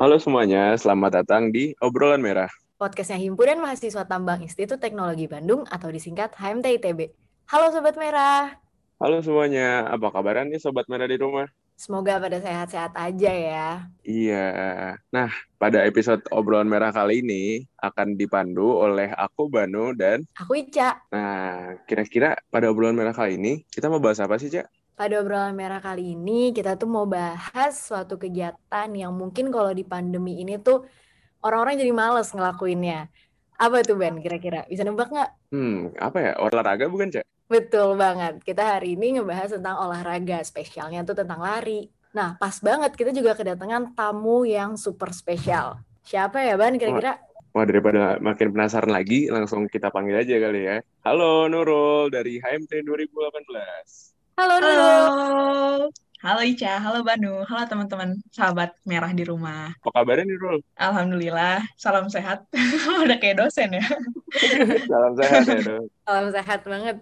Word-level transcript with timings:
Halo 0.00 0.16
semuanya, 0.16 0.72
selamat 0.80 1.12
datang 1.12 1.52
di 1.52 1.76
Obrolan 1.76 2.24
Merah. 2.24 2.48
Podcastnya 2.80 3.20
Himpunan 3.20 3.60
Mahasiswa 3.60 4.08
Tambang 4.08 4.40
Institut 4.40 4.80
Teknologi 4.80 5.28
Bandung 5.28 5.68
atau 5.68 5.92
disingkat 5.92 6.32
HMT 6.40 6.80
ITB. 6.80 7.12
Halo 7.52 7.68
Sobat 7.68 8.00
Merah. 8.00 8.56
Halo 8.96 9.20
semuanya, 9.20 9.84
apa 9.92 10.08
kabaran 10.08 10.48
nih 10.48 10.56
Sobat 10.56 10.88
Merah 10.88 11.04
di 11.04 11.20
rumah? 11.20 11.52
Semoga 11.76 12.16
pada 12.16 12.40
sehat-sehat 12.40 12.96
aja 12.96 13.28
ya. 13.28 13.84
Iya. 14.00 14.48
Nah, 15.12 15.28
pada 15.60 15.84
episode 15.84 16.24
Obrolan 16.32 16.72
Merah 16.72 16.96
kali 16.96 17.20
ini 17.20 17.68
akan 17.84 18.16
dipandu 18.16 18.80
oleh 18.80 19.12
aku 19.12 19.52
Banu 19.52 19.92
dan 19.92 20.24
Aku 20.32 20.56
Ica. 20.56 20.96
Nah, 21.12 21.76
kira-kira 21.84 22.40
pada 22.48 22.72
obrolan 22.72 22.96
merah 22.96 23.12
kali 23.12 23.36
ini 23.36 23.68
kita 23.68 23.92
mau 23.92 24.00
bahas 24.00 24.24
apa 24.24 24.40
sih, 24.40 24.48
Cak? 24.48 24.64
Pada 25.00 25.16
obrolan 25.24 25.56
merah 25.56 25.80
kali 25.80 26.12
ini 26.12 26.52
kita 26.52 26.76
tuh 26.76 26.84
mau 26.84 27.08
bahas 27.08 27.72
suatu 27.72 28.20
kegiatan 28.20 28.84
yang 28.92 29.16
mungkin 29.16 29.48
kalau 29.48 29.72
di 29.72 29.80
pandemi 29.80 30.44
ini 30.44 30.60
tuh 30.60 30.84
orang-orang 31.40 31.80
jadi 31.80 31.88
males 31.88 32.28
ngelakuinnya. 32.36 33.08
Apa 33.56 33.80
tuh 33.80 33.96
Ben 33.96 34.20
kira-kira? 34.20 34.68
Bisa 34.68 34.84
nebak 34.84 35.08
nggak? 35.08 35.56
Hmm, 35.56 35.96
apa 35.96 36.18
ya? 36.20 36.32
Olahraga 36.36 36.84
bukan, 36.92 37.16
Cak? 37.16 37.24
Betul 37.48 37.96
banget. 37.96 38.44
Kita 38.44 38.76
hari 38.76 38.92
ini 38.92 39.16
ngebahas 39.16 39.56
tentang 39.56 39.80
olahraga. 39.80 40.44
Spesialnya 40.44 41.00
tuh 41.00 41.16
tentang 41.16 41.40
lari. 41.40 41.88
Nah, 42.12 42.36
pas 42.36 42.60
banget 42.60 42.92
kita 42.92 43.16
juga 43.16 43.32
kedatangan 43.32 43.96
tamu 43.96 44.44
yang 44.44 44.76
super 44.76 45.16
spesial. 45.16 45.80
Siapa 46.04 46.44
ya 46.44 46.60
Ban 46.60 46.76
kira-kira? 46.76 47.16
Wah, 47.56 47.64
daripada 47.64 48.20
makin 48.20 48.52
penasaran 48.52 48.92
lagi, 48.92 49.32
langsung 49.32 49.64
kita 49.64 49.88
panggil 49.88 50.20
aja 50.20 50.36
kali 50.36 50.60
ya. 50.60 50.76
Halo 51.08 51.48
Nurul 51.48 52.12
dari 52.12 52.36
HMT 52.36 52.84
2018. 52.84 54.09
Halo 54.40 54.56
Halo, 54.56 54.72
Nurul. 54.72 55.92
halo 56.24 56.40
Ica, 56.40 56.80
halo 56.80 57.04
Banu, 57.04 57.44
halo 57.44 57.62
teman-teman 57.68 58.24
sahabat 58.32 58.72
merah 58.88 59.12
di 59.12 59.20
rumah. 59.28 59.76
Apa 59.84 60.00
kabarnya 60.00 60.24
nih, 60.24 60.36
Nurul? 60.40 60.58
Alhamdulillah, 60.80 61.60
salam 61.76 62.08
sehat. 62.08 62.48
Udah 63.04 63.20
kayak 63.20 63.36
dosen 63.36 63.76
ya. 63.76 63.84
Salam 64.88 65.12
sehat 65.20 65.44
ya, 65.44 65.60
Nurul. 65.60 65.92
Salam 66.08 66.26
sehat 66.32 66.60
banget. 66.64 66.96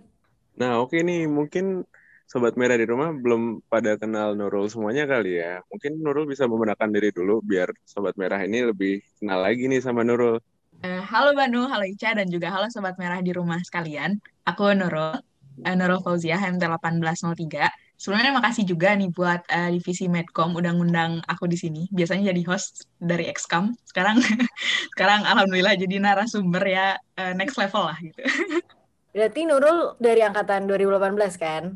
Nah, 0.58 0.82
oke 0.82 0.98
nih, 0.98 1.30
mungkin 1.30 1.86
Sobat 2.26 2.58
Merah 2.58 2.74
di 2.74 2.90
rumah 2.90 3.14
belum 3.14 3.62
pada 3.70 3.94
kenal 3.94 4.34
Nurul 4.34 4.66
semuanya 4.66 5.06
kali 5.06 5.38
ya. 5.38 5.62
Mungkin 5.70 5.94
Nurul 6.02 6.26
bisa 6.26 6.50
membenarkan 6.50 6.90
diri 6.90 7.14
dulu 7.14 7.38
biar 7.38 7.70
Sobat 7.86 8.18
Merah 8.18 8.42
ini 8.42 8.66
lebih 8.66 8.98
kenal 9.22 9.46
lagi 9.46 9.70
nih 9.70 9.78
sama 9.78 10.02
Nurul. 10.02 10.42
Eh, 10.82 11.02
halo 11.06 11.38
Banu, 11.38 11.70
halo 11.70 11.86
Ica, 11.86 12.14
dan 12.18 12.30
juga 12.30 12.54
halo 12.54 12.70
sobat 12.70 12.94
merah 13.02 13.18
di 13.18 13.34
rumah 13.34 13.58
sekalian. 13.66 14.14
Aku 14.46 14.70
Nurul, 14.78 15.18
Nurul 15.64 16.00
Fauzia, 16.04 16.38
HMT 16.38 16.62
1803. 16.62 17.70
Sebelumnya 17.98 18.30
makasih 18.30 18.62
juga 18.62 18.94
nih 18.94 19.10
buat 19.10 19.42
eh, 19.50 19.74
divisi 19.74 20.06
Medcom 20.06 20.54
udah 20.54 20.70
ngundang 20.70 21.18
aku 21.26 21.50
di 21.50 21.58
sini. 21.58 21.90
Biasanya 21.90 22.30
jadi 22.30 22.42
host 22.46 22.86
dari 23.02 23.26
Excam. 23.26 23.74
Sekarang 23.82 24.22
sekarang 24.94 25.26
alhamdulillah 25.26 25.74
jadi 25.74 25.98
narasumber 25.98 26.62
ya 26.62 26.94
eh, 27.18 27.34
next 27.34 27.58
level 27.58 27.90
lah 27.90 27.98
gitu. 27.98 28.22
Berarti 29.18 29.40
Nurul 29.50 29.98
dari 29.98 30.22
angkatan 30.22 30.70
2018 30.70 31.42
kan? 31.42 31.74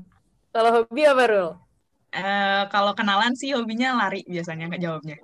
Kalau 0.52 0.70
hobi 0.70 1.02
apa, 1.08 1.24
Rul? 1.27 1.48
Eh, 2.12 2.62
kalau 2.69 2.92
kenalan 2.92 3.33
sih 3.33 3.56
hobinya 3.56 3.96
lari 3.96 4.20
biasanya 4.28 4.69
nggak 4.69 4.83
jawabnya. 4.84 5.17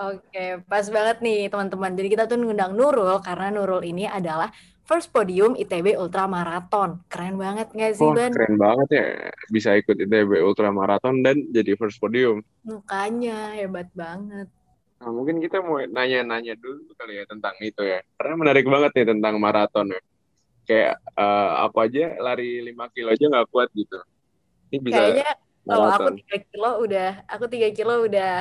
Oke, 0.00 0.64
pas 0.64 0.86
banget 0.88 1.20
nih 1.20 1.52
teman-teman. 1.52 1.92
Jadi 1.92 2.08
kita 2.08 2.24
tuh 2.24 2.40
ngundang 2.40 2.72
Nurul 2.72 3.20
karena 3.20 3.52
Nurul 3.52 3.84
ini 3.84 4.08
adalah 4.08 4.48
first 4.90 5.14
podium 5.14 5.54
ITB 5.54 5.94
Ultra 5.94 6.26
Marathon. 6.26 6.98
Keren 7.06 7.38
banget 7.38 7.70
nggak 7.70 7.94
sih, 7.94 8.02
Wah, 8.02 8.18
Ban? 8.18 8.34
keren 8.34 8.58
banget 8.58 8.88
ya. 8.90 9.06
Bisa 9.46 9.78
ikut 9.78 9.94
ITB 9.94 10.42
Ultra 10.42 10.74
Marathon 10.74 11.22
dan 11.22 11.46
jadi 11.54 11.78
first 11.78 12.02
podium. 12.02 12.42
Mukanya 12.66 13.54
hebat 13.54 13.86
banget. 13.94 14.50
Nah, 14.98 15.10
mungkin 15.14 15.38
kita 15.38 15.62
mau 15.62 15.78
nanya-nanya 15.78 16.58
dulu 16.58 16.90
kali 16.98 17.22
ya 17.22 17.24
tentang 17.30 17.54
itu 17.62 17.86
ya. 17.86 18.02
Karena 18.18 18.34
menarik 18.34 18.66
banget 18.66 18.90
nih 18.98 19.06
tentang 19.14 19.38
maraton 19.38 19.94
ya. 19.94 20.02
Kayak 20.66 20.94
eh, 20.98 21.50
aku 21.62 21.76
aja 21.86 22.04
lari 22.18 22.58
5 22.66 22.90
kilo 22.90 23.08
aja 23.14 23.24
nggak 23.30 23.48
kuat 23.54 23.70
gitu. 23.78 23.96
Ini 24.74 24.78
bisa 24.82 24.98
Kayaknya 24.98 25.30
kalau 25.70 25.86
aku 25.86 26.02
maraton. 26.02 26.14
3 26.18 26.50
kilo 26.50 26.70
udah, 26.82 27.10
aku 27.30 27.44
3 27.46 27.78
kilo 27.78 27.94
udah 28.10 28.32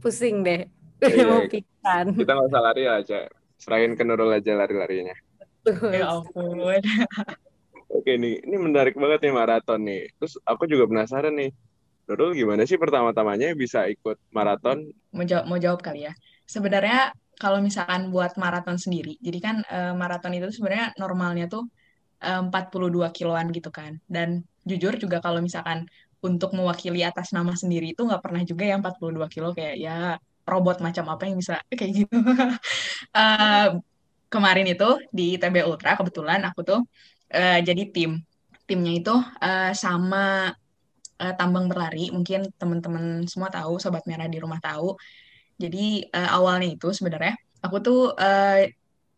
pusing 0.00 0.40
deh. 0.40 0.64
Udah 0.98 1.12
Iya, 1.12 1.24
mau 1.30 1.40
pingsan. 1.44 2.06
Kita 2.16 2.30
nggak 2.32 2.48
usah 2.48 2.62
lari 2.64 2.84
aja. 2.88 3.20
Serahin 3.60 3.92
ke 3.94 4.02
Nurul 4.02 4.32
aja 4.34 4.52
lari-larinya. 4.56 5.14
Ya 5.92 6.06
ampun. 6.12 6.60
Oke 7.94 8.18
nih, 8.18 8.42
ini 8.42 8.56
menarik 8.58 8.98
banget 8.98 9.24
nih 9.24 9.32
maraton 9.32 9.80
nih. 9.86 10.10
Terus 10.18 10.34
aku 10.44 10.66
juga 10.66 10.84
penasaran 10.90 11.34
nih. 11.38 11.50
Nurul 12.04 12.36
gimana 12.36 12.68
sih 12.68 12.76
pertama-tamanya 12.76 13.56
bisa 13.56 13.88
ikut 13.88 14.20
maraton? 14.28 14.92
mau 15.14 15.24
jawab 15.24 15.44
mau 15.48 15.56
jawab 15.56 15.80
kali 15.80 16.04
ya. 16.10 16.12
Sebenarnya 16.44 17.14
kalau 17.40 17.64
misalkan 17.64 18.12
buat 18.12 18.36
maraton 18.36 18.76
sendiri, 18.76 19.16
jadi 19.24 19.38
kan 19.40 19.56
eh, 19.64 19.94
maraton 19.96 20.36
itu 20.36 20.52
sebenarnya 20.52 20.92
normalnya 21.00 21.46
tuh 21.48 21.64
eh, 22.20 22.42
42 22.44 23.08
kiloan 23.14 23.48
gitu 23.56 23.70
kan. 23.72 23.96
Dan 24.04 24.44
jujur 24.68 25.00
juga 25.00 25.24
kalau 25.24 25.40
misalkan 25.40 25.88
untuk 26.20 26.52
mewakili 26.56 27.00
atas 27.04 27.32
nama 27.36 27.52
sendiri 27.56 27.92
itu 27.96 28.00
nggak 28.04 28.20
pernah 28.24 28.42
juga 28.44 28.64
yang 28.68 28.80
42 28.84 29.28
kilo 29.32 29.48
kayak 29.56 29.76
ya 29.80 29.96
robot 30.44 30.84
macam 30.84 31.04
apa 31.08 31.22
yang 31.24 31.36
bisa 31.40 31.62
kayak 31.72 31.92
gitu. 32.04 32.16
Eh, 33.14 33.68
kemarin 34.34 34.66
itu 34.72 34.84
di 35.16 35.22
ITB 35.34 35.56
Ultra 35.70 35.90
kebetulan 35.98 36.40
aku 36.48 36.60
tuh 36.68 36.78
eh, 37.36 37.58
jadi 37.68 37.82
tim. 37.94 38.10
Timnya 38.68 38.92
itu 38.98 39.12
eh, 39.44 39.70
sama 39.84 40.18
eh, 41.22 41.32
tambang 41.38 41.66
berlari. 41.70 42.00
Mungkin 42.16 42.40
teman-teman 42.60 43.04
semua 43.32 43.50
tahu, 43.56 43.72
sobat 43.82 44.04
merah 44.10 44.28
di 44.34 44.38
rumah 44.44 44.60
tahu. 44.66 44.86
Jadi 45.62 45.78
eh, 46.16 46.28
awalnya 46.36 46.68
itu 46.74 46.88
sebenarnya 46.98 47.32
aku 47.64 47.76
tuh 47.86 47.98
eh, 48.22 48.70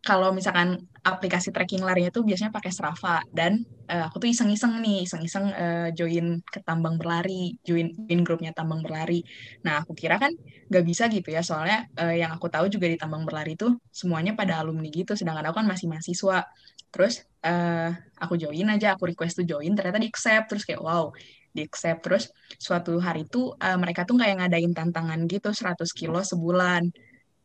kalau 0.05 0.29
misalkan 0.35 0.77
aplikasi 1.03 1.49
tracking 1.55 1.83
larinya 1.83 2.11
tuh 2.13 2.23
biasanya 2.27 2.51
pakai 2.53 2.71
Strava 2.73 3.23
dan 3.33 3.63
eh, 3.87 4.03
aku 4.07 4.19
tuh 4.23 4.29
iseng-iseng 4.33 4.79
nih, 4.83 5.07
iseng-iseng 5.07 5.45
eh, 5.55 5.87
join 5.97 6.39
ke 6.53 6.59
tambang 6.67 6.95
berlari, 6.99 7.55
join, 7.67 7.87
join 8.07 8.21
grupnya 8.27 8.51
tambang 8.55 8.83
berlari. 8.85 9.23
Nah 9.65 9.81
aku 9.83 9.95
kira 9.95 10.15
kan 10.19 10.31
nggak 10.67 10.83
bisa 10.89 11.07
gitu 11.07 11.31
ya, 11.31 11.41
soalnya 11.43 11.87
eh, 11.95 12.19
yang 12.21 12.31
aku 12.35 12.47
tahu 12.51 12.67
juga 12.67 12.85
di 12.91 12.97
tambang 12.99 13.23
berlari 13.27 13.55
tuh 13.55 13.79
semuanya 13.91 14.35
pada 14.35 14.59
alumni 14.61 14.87
gitu, 14.91 15.15
sedangkan 15.15 15.45
aku 15.49 15.55
kan 15.63 15.67
masih 15.71 15.87
mahasiswa. 15.91 16.43
Terus 16.91 17.13
eh, 17.47 17.89
aku 18.23 18.33
join 18.41 18.67
aja, 18.73 18.87
aku 18.95 19.03
request 19.11 19.39
tuh 19.43 19.45
join, 19.47 19.71
ternyata 19.77 19.99
di 20.03 20.07
accept, 20.11 20.45
terus 20.51 20.63
kayak 20.67 20.81
wow, 20.83 21.11
di 21.55 21.61
accept. 21.67 21.99
Terus 22.05 22.23
suatu 22.59 22.99
hari 22.99 23.23
tuh 23.33 23.55
eh, 23.59 23.77
mereka 23.79 24.03
tuh 24.07 24.15
kayak 24.19 24.35
ngadain 24.43 24.71
tantangan 24.75 25.19
gitu 25.31 25.49
100 25.55 25.89
kilo 25.95 26.19
sebulan. 26.23 26.83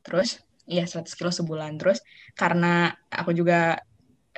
Terus 0.06 0.42
iya 0.68 0.84
100 0.86 1.12
kilo 1.18 1.30
sebulan. 1.34 1.78
Terus 1.80 1.98
karena 2.38 2.92
aku 3.10 3.30
juga 3.34 3.78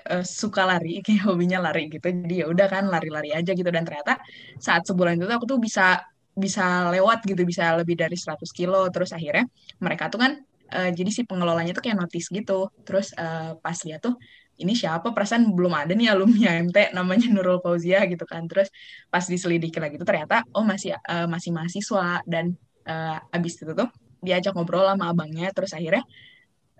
eh, 0.08 0.24
suka 0.24 0.62
lari, 0.68 1.00
kayak 1.04 1.22
hobinya 1.28 1.58
lari 1.64 1.88
gitu. 1.92 2.04
Jadi 2.04 2.34
ya 2.44 2.46
udah 2.50 2.66
kan 2.70 2.84
lari-lari 2.88 3.30
aja 3.36 3.50
gitu 3.52 3.68
dan 3.68 3.84
ternyata 3.86 4.20
saat 4.60 4.82
sebulan 4.88 5.20
itu 5.20 5.30
aku 5.30 5.46
tuh 5.48 5.58
bisa 5.60 6.00
bisa 6.34 6.90
lewat 6.90 7.22
gitu, 7.30 7.42
bisa 7.46 7.78
lebih 7.78 7.94
dari 7.98 8.16
100 8.18 8.50
kilo. 8.50 8.88
Terus 8.90 9.14
akhirnya 9.14 9.44
mereka 9.80 10.10
tuh 10.12 10.20
kan 10.24 10.32
eh, 10.74 10.90
jadi 10.94 11.10
si 11.12 11.22
pengelolanya 11.28 11.72
tuh 11.76 11.82
kayak 11.84 11.98
notice 12.00 12.28
gitu. 12.32 12.70
Terus 12.86 13.14
eh, 13.16 13.52
pas 13.60 13.78
lihat 13.86 14.02
tuh 14.02 14.16
ini 14.54 14.72
siapa 14.78 15.10
perasaan 15.10 15.50
belum 15.50 15.74
ada 15.74 15.92
nih 15.98 16.14
alumni 16.14 16.62
MT 16.66 16.94
namanya 16.94 17.26
Nurul 17.30 17.58
Fauzia 17.62 18.02
gitu 18.06 18.24
kan. 18.26 18.46
Terus 18.50 18.68
pas 19.10 19.24
diselidiki 19.26 19.78
lagi 19.82 19.98
tuh 19.98 20.06
ternyata 20.06 20.46
oh 20.54 20.62
masih 20.66 20.94
eh, 20.94 21.26
masih 21.30 21.50
mahasiswa 21.54 22.22
dan 22.26 22.54
eh, 22.86 23.36
abis 23.36 23.62
itu 23.62 23.72
tuh 23.74 23.88
diajak 24.26 24.52
ngobrol 24.56 24.86
sama 24.88 25.12
abangnya. 25.12 25.48
Terus 25.56 25.72
akhirnya 25.76 26.02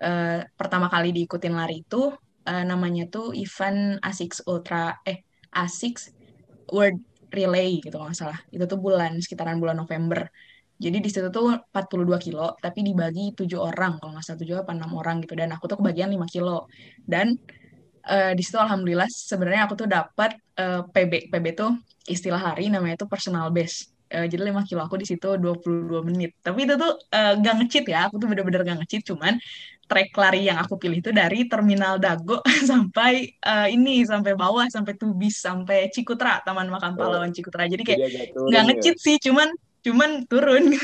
eh, 0.03 0.41
pertama 0.59 0.87
kali 0.94 1.09
diikutin 1.16 1.55
lari 1.55 1.84
itu 1.84 2.10
eh, 2.49 2.65
namanya 2.71 3.03
tuh 3.15 3.27
event 3.37 4.00
ASICS 4.03 4.38
Ultra 4.50 4.99
eh 5.06 5.19
ASICS 5.55 6.03
World 6.75 7.00
Relay 7.34 7.82
gitu 7.84 7.97
nggak 7.99 8.17
salah. 8.17 8.38
Itu 8.55 8.64
tuh 8.70 8.79
bulan 8.79 9.19
sekitaran 9.19 9.58
bulan 9.62 9.76
November. 9.82 10.31
Jadi 10.75 10.99
di 10.99 11.11
situ 11.11 11.29
tuh 11.31 11.55
42 11.70 12.19
kilo 12.19 12.55
tapi 12.64 12.82
dibagi 12.87 13.35
tujuh 13.38 13.58
orang. 13.58 13.99
Kalau 13.99 14.11
nggak 14.14 14.25
salah 14.26 14.38
tujuh 14.43 14.56
apa 14.62 14.70
enam 14.75 14.90
orang 14.99 15.23
gitu. 15.23 15.35
Dan 15.38 15.50
aku 15.55 15.64
tuh 15.70 15.79
kebagian 15.81 16.11
5 16.14 16.26
kilo. 16.31 16.67
Dan 17.02 17.35
eh, 18.11 18.32
di 18.38 18.43
situ 18.44 18.58
alhamdulillah 18.61 19.08
sebenarnya 19.08 19.62
aku 19.67 19.75
tuh 19.81 19.88
dapat 19.90 20.31
eh, 20.58 20.82
PB 20.94 21.12
PB 21.32 21.47
tuh 21.56 21.70
istilah 22.05 22.40
hari 22.52 22.69
namanya 22.69 23.02
tuh 23.02 23.08
personal 23.08 23.49
best 23.55 23.94
Eh, 24.12 24.26
jadi 24.28 24.52
5 24.52 24.62
kilo 24.68 24.84
aku 24.84 25.00
di 25.00 25.06
situ 25.08 25.40
22 25.40 26.04
menit. 26.04 26.36
Tapi 26.44 26.68
itu 26.68 26.74
tuh 26.76 26.92
eh, 27.08 27.32
gak 27.40 27.54
nge-cheat 27.58 27.86
ya, 27.88 28.06
aku 28.06 28.20
tuh 28.20 28.28
bener-bener 28.28 28.60
gak 28.62 28.78
nge-cheat, 28.84 29.02
cuman 29.08 29.40
trek 29.84 30.16
lari 30.16 30.48
yang 30.48 30.56
aku 30.60 30.80
pilih 30.80 31.04
itu 31.04 31.12
dari 31.12 31.44
Terminal 31.44 32.00
Dago 32.00 32.40
sampai 32.70 33.32
eh, 33.32 33.68
ini, 33.72 34.04
sampai 34.04 34.36
bawah, 34.36 34.68
sampai 34.68 34.94
Tubis, 34.94 35.40
sampai 35.40 35.88
Cikutra, 35.88 36.44
Taman 36.44 36.68
Makam 36.68 36.94
Pahlawan 37.00 37.32
Cikutra. 37.32 37.64
Jadi 37.64 37.82
kayak 37.82 38.00
nggak 38.36 38.62
ya. 38.62 38.66
nge-cheat 38.68 38.96
sih, 39.00 39.16
cuman 39.18 39.48
cuman 39.84 40.10
turun. 40.28 40.64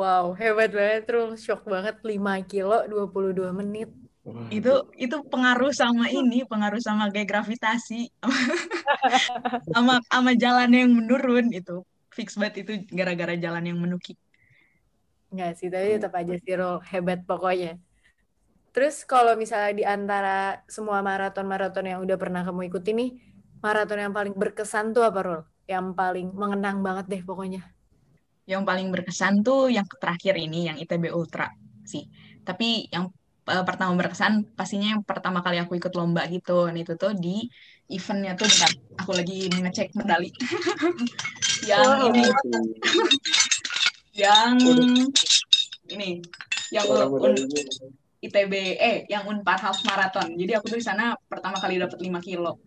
Wow, 0.00 0.32
hebat 0.32 0.72
banget, 0.72 1.12
Rul. 1.12 1.36
Shock 1.36 1.68
banget 1.68 2.00
5 2.00 2.40
kilo 2.48 2.88
22 2.88 3.52
menit. 3.52 3.92
Wah, 4.24 4.48
itu 4.48 4.72
itu 4.96 5.16
pengaruh 5.28 5.76
sama 5.76 6.08
ini, 6.08 6.48
pengaruh 6.48 6.80
sama 6.80 7.12
kayak 7.12 7.28
gravitasi, 7.28 8.08
sama 9.76 10.00
sama 10.08 10.30
jalan 10.40 10.72
yang 10.72 10.88
menurun 10.92 11.52
itu. 11.52 11.84
Fix 12.10 12.34
banget 12.34 12.66
itu 12.66 12.72
gara-gara 12.90 13.34
jalan 13.38 13.64
yang 13.64 13.78
menukik. 13.78 14.18
Enggak 15.30 15.62
sih, 15.62 15.70
tapi 15.70 15.94
tetap 15.94 16.14
aja 16.18 16.34
sih 16.34 16.54
Rul, 16.58 16.82
hebat 16.90 17.22
pokoknya. 17.22 17.78
Terus 18.70 19.02
kalau 19.06 19.34
misalnya 19.34 19.72
di 19.74 19.84
antara 19.86 20.62
semua 20.66 21.02
maraton-maraton 21.02 21.86
yang 21.86 21.98
udah 22.02 22.16
pernah 22.18 22.42
kamu 22.42 22.70
ikuti 22.70 22.90
nih, 22.94 23.10
maraton 23.62 23.98
yang 23.98 24.14
paling 24.14 24.34
berkesan 24.34 24.90
tuh 24.90 25.06
apa 25.06 25.20
Rul? 25.22 25.42
Yang 25.70 25.86
paling 25.94 26.28
mengenang 26.34 26.82
banget 26.82 27.06
deh 27.06 27.22
pokoknya. 27.22 27.62
Yang 28.46 28.62
paling 28.66 28.88
berkesan 28.90 29.46
tuh 29.46 29.70
yang 29.70 29.86
terakhir 29.86 30.34
ini, 30.34 30.66
yang 30.66 30.76
ITB 30.82 31.14
Ultra 31.14 31.46
sih. 31.86 32.10
Tapi 32.42 32.90
yang 32.90 33.10
uh, 33.46 33.64
pertama 33.66 33.94
berkesan 33.94 34.54
pastinya 34.58 34.98
yang 34.98 35.02
pertama 35.06 35.42
kali 35.46 35.62
aku 35.62 35.78
ikut 35.78 35.94
lomba 35.94 36.26
gitu. 36.26 36.66
Dan 36.66 36.74
itu 36.78 36.98
tuh 36.98 37.14
di 37.14 37.46
eventnya 37.90 38.34
tuh 38.34 38.50
bentar, 38.50 38.70
aku 38.98 39.10
lagi 39.14 39.46
ngecek 39.50 39.94
medali. 39.94 40.30
yang 41.66 41.84
Wow. 41.84 42.08
ini, 42.08 42.22
yang 44.14 44.54
ini, 45.90 46.10
yang 46.72 46.86
un-. 46.88 47.50
ITB 48.20 48.76
eh 48.76 49.08
yang 49.08 49.24
Unpar 49.24 49.56
Half 49.56 49.80
Marathon. 49.88 50.36
Jadi 50.36 50.52
aku 50.52 50.68
tuh 50.68 50.78
di 50.78 50.84
sana 50.84 51.16
pertama 51.24 51.56
kali 51.56 51.80
dapat 51.80 51.96
5 51.96 52.20
kilo. 52.20 52.60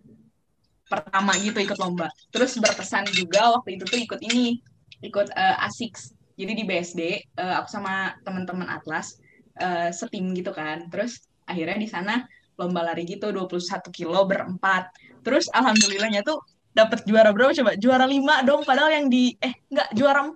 Pertama 0.90 1.38
gitu 1.38 1.62
ikut 1.62 1.78
lomba. 1.78 2.10
Terus 2.34 2.57
berkesan 2.57 3.06
juga 3.13 3.54
waktu 3.54 3.78
itu 3.78 3.86
tuh 3.86 4.01
ikut 4.01 4.19
ini, 4.25 4.57
ikut 5.06 5.30
eh, 5.30 5.66
ASICS. 5.66 6.18
Jadi 6.34 6.51
di 6.57 6.63
BSD 6.66 7.01
eh, 7.38 7.54
aku 7.54 7.69
sama 7.69 8.18
teman-teman 8.25 8.66
Atlas 8.66 9.22
eh, 9.62 9.94
setim 9.94 10.34
gitu 10.34 10.50
kan. 10.50 10.90
Terus 10.90 11.22
akhirnya 11.45 11.78
di 11.78 11.90
sana 11.90 12.25
lomba 12.57 12.81
lari 12.81 13.06
gitu 13.06 13.30
21 13.30 13.94
kilo 13.94 14.25
berempat. 14.25 14.90
Terus 15.22 15.54
alhamdulillahnya 15.54 16.25
tuh 16.25 16.42
dapat 16.74 17.06
juara 17.06 17.30
berapa 17.30 17.54
coba? 17.54 17.78
Juara 17.78 18.06
5 18.10 18.48
dong 18.50 18.62
padahal 18.66 18.92
yang 18.92 19.06
di 19.08 19.38
eh 19.40 19.54
enggak 19.70 19.90
juara 19.94 20.20
4. 20.25 20.34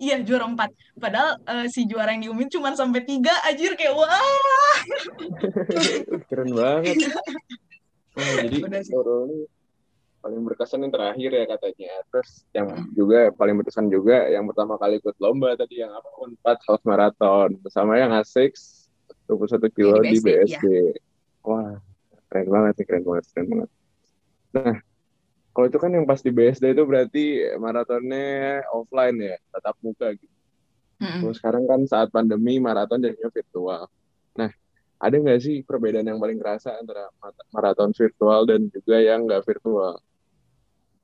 Iya, 0.00 0.16
juara 0.24 0.44
4. 0.48 0.98
Padahal 0.98 1.30
eh, 1.44 1.66
si 1.70 1.86
juara 1.86 2.10
yang 2.12 2.28
diumumin 2.28 2.50
cuma 2.50 2.74
sampai 2.74 3.06
3 3.06 3.48
anjir 3.48 3.72
kayak 3.78 3.94
wah. 3.94 4.10
Keren 6.28 6.50
banget. 6.52 6.96
Nah, 8.10 8.34
jadi 8.42 8.56
ini 8.58 9.46
paling 10.20 10.40
berkesan 10.44 10.84
yang 10.84 10.92
terakhir 10.92 11.30
ya 11.32 11.44
katanya. 11.48 11.92
Terus 12.12 12.30
yang 12.52 12.68
juga 12.92 13.32
paling 13.32 13.56
berkesan 13.60 13.88
juga 13.88 14.28
yang 14.28 14.44
pertama 14.48 14.76
kali 14.76 15.00
ikut 15.00 15.16
lomba 15.16 15.56
tadi 15.56 15.80
yang 15.80 15.92
apa 15.92 16.08
Unpad 16.20 16.58
Half 16.68 16.82
Marathon 16.84 17.56
bersama 17.64 17.96
yang 17.96 18.12
Asik 18.12 18.54
21 19.26 19.70
kilo 19.72 19.96
Di 20.02 20.12
di 20.12 20.18
BSD, 20.20 20.26
BSD. 20.26 20.64
Wah, 21.46 21.80
keren 22.28 22.48
banget 22.52 22.74
nih, 22.82 22.86
keren 22.86 23.04
banget, 23.06 23.24
keren 23.32 23.46
banget. 23.48 23.70
Nah, 24.50 24.76
kalau 25.50 25.66
itu 25.66 25.78
kan 25.82 25.90
yang 25.90 26.06
pas 26.06 26.22
di 26.22 26.30
BSD 26.30 26.78
itu 26.78 26.82
berarti 26.86 27.24
maratonnya 27.58 28.62
offline 28.70 29.16
ya, 29.18 29.36
tatap 29.50 29.76
muka 29.82 30.14
gitu. 30.14 30.36
Mm-mm. 31.00 31.20
Terus 31.24 31.36
sekarang 31.40 31.64
kan 31.64 31.80
saat 31.88 32.12
pandemi 32.12 32.60
maraton 32.62 33.00
jadinya 33.00 33.32
virtual. 33.32 33.82
Nah, 34.36 34.50
ada 35.00 35.16
nggak 35.16 35.40
sih 35.40 35.64
perbedaan 35.64 36.06
yang 36.06 36.20
paling 36.20 36.36
kerasa 36.36 36.76
antara 36.76 37.08
maraton 37.50 37.90
virtual 37.96 38.44
dan 38.44 38.68
juga 38.68 39.00
yang 39.00 39.24
nggak 39.24 39.42
virtual? 39.48 39.96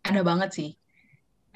Ada 0.05 0.21
banget 0.23 0.51
sih. 0.53 0.71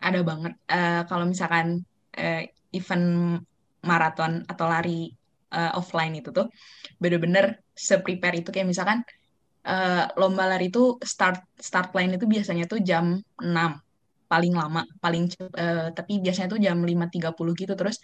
Ada 0.01 0.25
banget. 0.25 0.57
Eh, 0.67 1.03
kalau 1.05 1.29
misalkan 1.29 1.85
eh, 2.17 2.51
event 2.73 3.39
maraton 3.85 4.43
atau 4.49 4.67
lari 4.67 5.13
eh, 5.53 5.73
offline 5.77 6.17
itu 6.19 6.33
tuh 6.33 6.49
bener-bener 6.97 7.61
se-prepare 7.77 8.41
itu 8.41 8.49
kayak 8.51 8.73
misalkan 8.73 9.05
eh, 9.69 10.05
lomba 10.21 10.45
lari 10.51 10.65
itu 10.73 10.81
start 11.13 11.39
start 11.69 11.89
line 11.97 12.13
itu 12.17 12.27
biasanya 12.35 12.65
tuh 12.73 12.79
jam 12.89 13.05
6 13.45 13.71
paling 14.31 14.53
lama, 14.61 14.81
paling 15.03 15.23
eh, 15.59 15.91
tapi 15.97 16.13
biasanya 16.25 16.49
tuh 16.55 16.61
jam 16.67 16.79
5.30 16.89 17.53
gitu. 17.59 17.73
Terus 17.81 17.97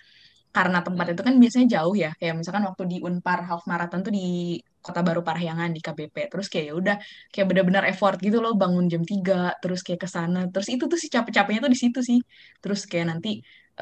karena 0.56 0.78
tempat 0.86 1.06
itu 1.12 1.22
kan 1.26 1.34
biasanya 1.42 1.66
jauh 1.80 1.94
ya. 1.94 2.10
Kayak 2.18 2.34
misalkan 2.40 2.64
waktu 2.68 2.82
di 2.92 2.96
Unpar 3.04 3.38
Half 3.48 3.62
Marathon 3.70 4.00
tuh 4.06 4.12
di 4.18 4.56
Kota 4.84 5.00
Baru 5.02 5.20
Parahyangan 5.26 5.70
di 5.74 5.80
KBP 5.82 6.16
terus 6.30 6.46
kayak 6.52 6.64
ya 6.70 6.74
udah 6.80 6.96
kayak 7.34 7.46
benar-benar 7.50 7.84
effort 7.90 8.16
gitu 8.22 8.38
loh 8.44 8.54
bangun 8.54 8.86
jam 8.92 9.02
3 9.02 9.54
terus 9.62 9.80
kayak 9.86 10.00
ke 10.04 10.08
sana. 10.10 10.38
Terus 10.52 10.68
itu 10.74 10.84
tuh 10.90 10.98
sih 11.02 11.10
capek-capeknya 11.14 11.60
tuh 11.66 11.72
di 11.74 11.78
situ 11.82 12.00
sih. 12.02 12.18
Terus 12.62 12.80
kayak 12.90 13.06
nanti 13.12 13.28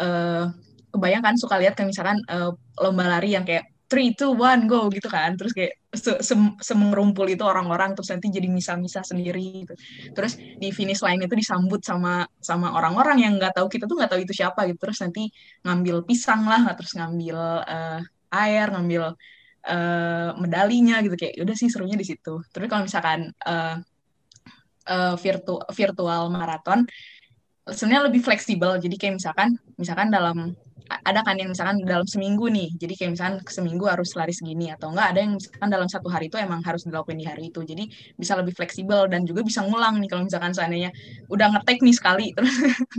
eh 0.01 0.45
kebayang 0.93 1.23
kan 1.27 1.35
suka 1.43 1.57
lihat 1.61 1.75
kayak 1.77 1.89
misalkan 1.93 2.19
eh, 2.33 2.51
lomba 2.83 3.05
lari 3.13 3.29
yang 3.37 3.45
kayak 3.49 3.65
three 3.87 4.17
two 4.17 4.33
one 4.35 4.67
go 4.67 4.89
gitu 4.89 5.07
kan. 5.07 5.37
Terus 5.37 5.53
kayak 5.53 5.77
se 5.95 6.75
itu 7.31 7.45
orang-orang 7.45 7.95
terus 7.95 8.11
nanti 8.11 8.27
jadi 8.33 8.49
misah-misah 8.51 9.05
sendiri 9.07 9.65
gitu. 9.65 9.75
Terus 10.17 10.37
di 10.37 10.69
finish 10.75 11.01
line 11.05 11.23
itu 11.23 11.35
disambut 11.37 11.85
sama 11.85 12.27
sama 12.41 12.75
orang-orang 12.75 13.23
yang 13.23 13.33
nggak 13.39 13.55
tahu 13.61 13.67
kita 13.71 13.85
tuh 13.87 14.01
nggak 14.01 14.11
tahu 14.11 14.21
itu 14.25 14.35
siapa 14.35 14.67
gitu. 14.67 14.79
Terus 14.81 14.99
nanti 15.05 15.23
ngambil 15.63 15.97
pisang 16.09 16.49
lah 16.49 16.63
terus 16.75 16.93
ngambil 16.97 17.39
eh, 17.69 18.01
air 18.35 18.67
ngambil 18.75 19.03
eh, 19.69 20.31
medalinya 20.41 20.97
gitu. 21.05 21.15
Kayak 21.15 21.35
udah 21.45 21.57
sih 21.57 21.69
serunya 21.71 21.97
di 21.99 22.07
situ. 22.07 22.43
Terus 22.51 22.67
kalau 22.67 22.83
misalkan 22.89 23.31
eh, 23.31 23.77
eh, 24.91 25.15
virtu 25.21 25.61
virtual 25.71 26.33
maraton 26.33 26.89
sebenarnya 27.69 28.13
lebih 28.13 28.21
fleksibel. 28.21 28.77
Jadi 28.77 28.97
kayak 29.01 29.15
misalkan 29.21 29.49
misalkan 29.81 30.09
dalam 30.13 30.53
ada 30.85 31.21
kan 31.25 31.35
yang 31.41 31.51
misalkan 31.51 31.81
dalam 31.83 32.05
seminggu 32.05 32.53
nih. 32.53 32.69
Jadi 32.77 32.95
kayak 32.95 33.11
misalkan 33.17 33.37
seminggu 33.49 33.85
harus 33.89 34.13
lari 34.15 34.37
segini 34.37 34.69
atau 34.69 34.93
enggak 34.93 35.17
ada 35.17 35.19
yang 35.25 35.33
misalkan 35.41 35.69
dalam 35.73 35.89
satu 35.89 36.09
hari 36.13 36.29
itu 36.29 36.37
emang 36.37 36.61
harus 36.61 36.85
dilakukan 36.85 37.17
di 37.17 37.25
hari 37.25 37.49
itu. 37.49 37.65
Jadi 37.65 37.89
bisa 38.21 38.37
lebih 38.37 38.53
fleksibel 38.53 39.09
dan 39.09 39.25
juga 39.25 39.41
bisa 39.41 39.65
ngulang 39.65 39.97
nih 40.01 40.09
kalau 40.13 40.29
misalkan 40.29 40.53
seandainya 40.53 40.93
udah 41.33 41.47
ngetek 41.57 41.79
nih 41.81 41.97
sekali. 41.97 42.27
Terus 42.37 42.55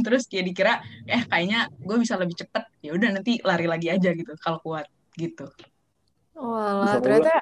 terus 0.06 0.32
kayak 0.32 0.46
dikira 0.48 0.74
eh 1.12 1.28
kayaknya 1.28 1.68
gue 1.76 1.98
bisa 2.00 2.16
lebih 2.16 2.40
cepet 2.40 2.64
ya 2.80 2.96
udah 2.96 3.10
nanti 3.20 3.36
lari 3.44 3.68
lagi 3.68 3.92
aja 3.92 4.16
gitu 4.16 4.32
kalau 4.40 4.64
kuat 4.64 4.88
gitu. 5.20 5.44
Walah, 6.36 6.88
Bisa 6.88 6.98
ternyata 7.04 7.34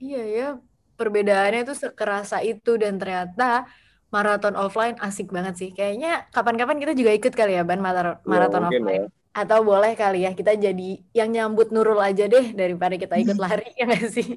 iya 0.00 0.22
ya 0.24 0.48
perbedaannya 0.96 1.68
tuh 1.68 1.76
sekerasa 1.76 2.40
itu 2.40 2.80
dan 2.80 2.96
ternyata 2.96 3.68
maraton 4.08 4.54
offline 4.54 4.96
asik 5.02 5.28
banget 5.34 5.54
sih. 5.58 5.70
Kayaknya 5.74 6.30
kapan-kapan 6.30 6.78
kita 6.80 6.92
juga 6.94 7.12
ikut 7.12 7.32
kali 7.34 7.58
ya 7.58 7.62
Ban 7.66 7.82
maraton, 7.82 8.24
Ya, 8.24 8.28
maraton 8.30 8.60
mungkin 8.70 8.82
offline. 8.88 9.23
Atau 9.34 9.60
boleh 9.66 9.92
kali 9.98 10.22
ya 10.26 10.30
kita 10.38 10.54
jadi 10.54 11.02
yang 11.18 11.28
nyambut 11.34 11.68
Nurul 11.74 11.98
aja 11.98 12.24
deh 12.30 12.54
daripada 12.54 12.94
kita 13.02 13.14
ikut 13.18 13.38
lari 13.44 13.66
ya 13.78 13.82
nggak 13.88 14.06
sih? 14.14 14.28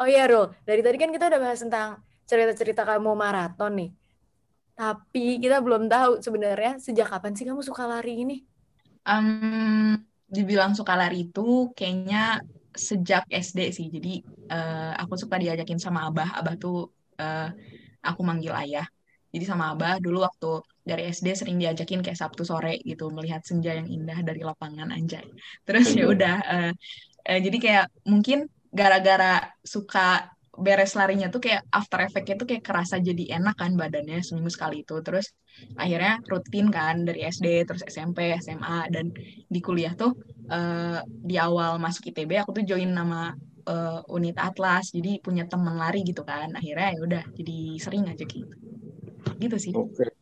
Oh 0.00 0.06
iya 0.10 0.26
Rul, 0.30 0.50
dari 0.68 0.80
tadi 0.84 0.96
kan 1.02 1.10
kita 1.14 1.24
udah 1.30 1.40
bahas 1.44 1.60
tentang 1.64 1.88
cerita-cerita 2.28 2.82
kamu 2.88 3.10
maraton 3.14 3.72
nih. 3.80 3.90
Tapi 4.78 5.24
kita 5.42 5.56
belum 5.66 5.86
tahu 5.92 6.12
sebenarnya 6.26 6.72
sejak 6.82 7.08
kapan 7.12 7.32
sih 7.38 7.46
kamu 7.48 7.62
suka 7.62 7.84
lari 7.86 8.12
ini? 8.24 8.36
Em, 9.04 9.26
dibilang 10.36 10.72
suka 10.78 10.94
lari 11.00 11.16
itu 11.28 11.40
kayaknya 11.76 12.40
sejak 12.88 13.22
SD 13.30 13.60
sih. 13.76 13.86
Jadi 13.94 14.08
eh, 14.52 14.92
aku 15.02 15.14
suka 15.22 15.36
diajakin 15.42 15.78
sama 15.84 16.00
abah. 16.08 16.28
Abah 16.40 16.54
tuh 16.62 16.74
eh, 17.20 17.44
aku 18.08 18.20
manggil 18.28 18.52
ayah. 18.62 18.86
Jadi 19.32 19.44
sama 19.50 19.64
abah 19.74 19.92
dulu 20.04 20.18
waktu 20.26 20.46
dari 20.88 21.02
SD 21.08 21.28
sering 21.40 21.56
diajakin 21.62 22.00
kayak 22.04 22.18
Sabtu 22.20 22.42
sore 22.44 22.76
gitu 22.84 23.08
melihat 23.16 23.40
senja 23.48 23.72
yang 23.78 23.88
indah 23.88 24.18
dari 24.28 24.40
lapangan 24.44 24.88
anjay. 24.96 25.24
Terus 25.66 25.88
ya 25.98 26.04
udah 26.14 26.34
eh, 26.54 26.72
eh, 27.28 27.40
jadi 27.44 27.56
kayak 27.64 27.86
mungkin 28.12 28.38
gara-gara 28.68 29.48
suka 29.64 30.28
beres 30.54 30.94
larinya 30.94 31.26
tuh 31.34 31.40
kayak 31.42 31.62
after 31.74 31.98
effect-nya 32.06 32.36
tuh 32.40 32.46
kayak 32.50 32.62
kerasa 32.68 32.96
jadi 33.02 33.24
enak 33.42 33.54
kan 33.58 33.72
badannya 33.80 34.20
seminggu 34.22 34.50
sekali 34.52 34.84
itu. 34.84 34.94
Terus 35.06 35.26
akhirnya 35.82 36.12
rutin 36.30 36.66
kan 36.76 37.02
dari 37.08 37.20
SD 37.26 37.46
terus 37.66 37.82
SMP, 37.86 38.18
SMA 38.38 38.86
dan 38.94 39.10
di 39.50 39.60
kuliah 39.64 39.92
tuh 39.98 40.12
eh, 40.52 41.00
di 41.28 41.34
awal 41.40 41.80
masuk 41.80 42.10
ITB 42.10 42.32
aku 42.42 42.50
tuh 42.56 42.64
join 42.70 42.90
nama 42.92 43.32
eh, 43.72 44.00
unit 44.16 44.36
Atlas 44.38 44.92
jadi 44.96 45.18
punya 45.24 45.44
teman 45.50 45.76
lari 45.82 46.04
gitu 46.04 46.22
kan 46.26 46.48
akhirnya 46.58 46.88
ya 46.94 47.00
udah 47.06 47.22
jadi 47.38 47.56
sering 47.80 48.04
aja 48.12 48.24
gitu 48.28 48.54
gitu 49.42 49.56
sih 49.58 49.72
Oke. 49.74 50.13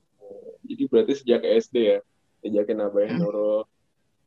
Jadi 0.82 0.90
berarti 0.90 1.14
sejak 1.14 1.46
SD 1.46 1.76
ya, 1.78 1.98
diajakin 2.42 2.82
Abah 2.82 3.06
Mm. 3.06 3.22
Nurul. 3.22 3.62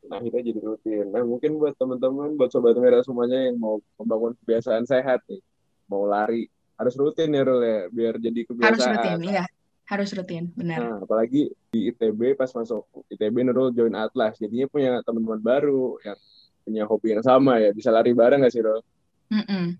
Nah, 0.07 0.23
akhirnya 0.23 0.55
jadi 0.55 0.59
rutin. 0.63 1.11
Nah, 1.11 1.27
mungkin 1.27 1.59
buat 1.59 1.75
teman-teman, 1.75 2.39
buat 2.39 2.47
Sobat 2.47 2.79
Merah 2.79 3.03
semuanya 3.03 3.43
yang 3.43 3.59
mau 3.59 3.83
membangun 3.99 4.39
kebiasaan 4.39 4.87
sehat 4.87 5.19
nih, 5.27 5.43
mau 5.91 6.07
lari, 6.07 6.47
harus 6.79 6.95
rutin 6.95 7.35
ya, 7.35 7.43
Rul 7.43 7.59
ya, 7.59 7.79
biar 7.91 8.15
jadi 8.23 8.39
harus 8.39 8.79
kebiasaan. 8.79 8.95
rutin 8.95 9.19
iya 9.27 9.43
harus 9.85 10.09
rutin 10.15 10.49
benar 10.55 10.79
Nah, 10.79 10.97
apalagi 11.03 11.51
di 11.75 11.91
ITB 11.91 12.39
pas 12.39 12.47
masuk 12.55 12.87
ITB 13.11 13.35
Nurul 13.43 13.75
join 13.75 13.99
Atlas, 13.99 14.39
jadinya 14.39 14.71
punya 14.71 15.03
teman-teman 15.03 15.43
baru 15.43 15.99
yang 16.07 16.17
punya 16.63 16.83
hobi 16.87 17.07
yang 17.19 17.23
sama 17.25 17.59
ya, 17.59 17.75
bisa 17.75 17.91
lari 17.91 18.15
bareng 18.15 18.39
nggak 18.39 18.53
sih, 18.55 18.63
Rul? 18.63 18.79
Mm-mm. 19.27 19.75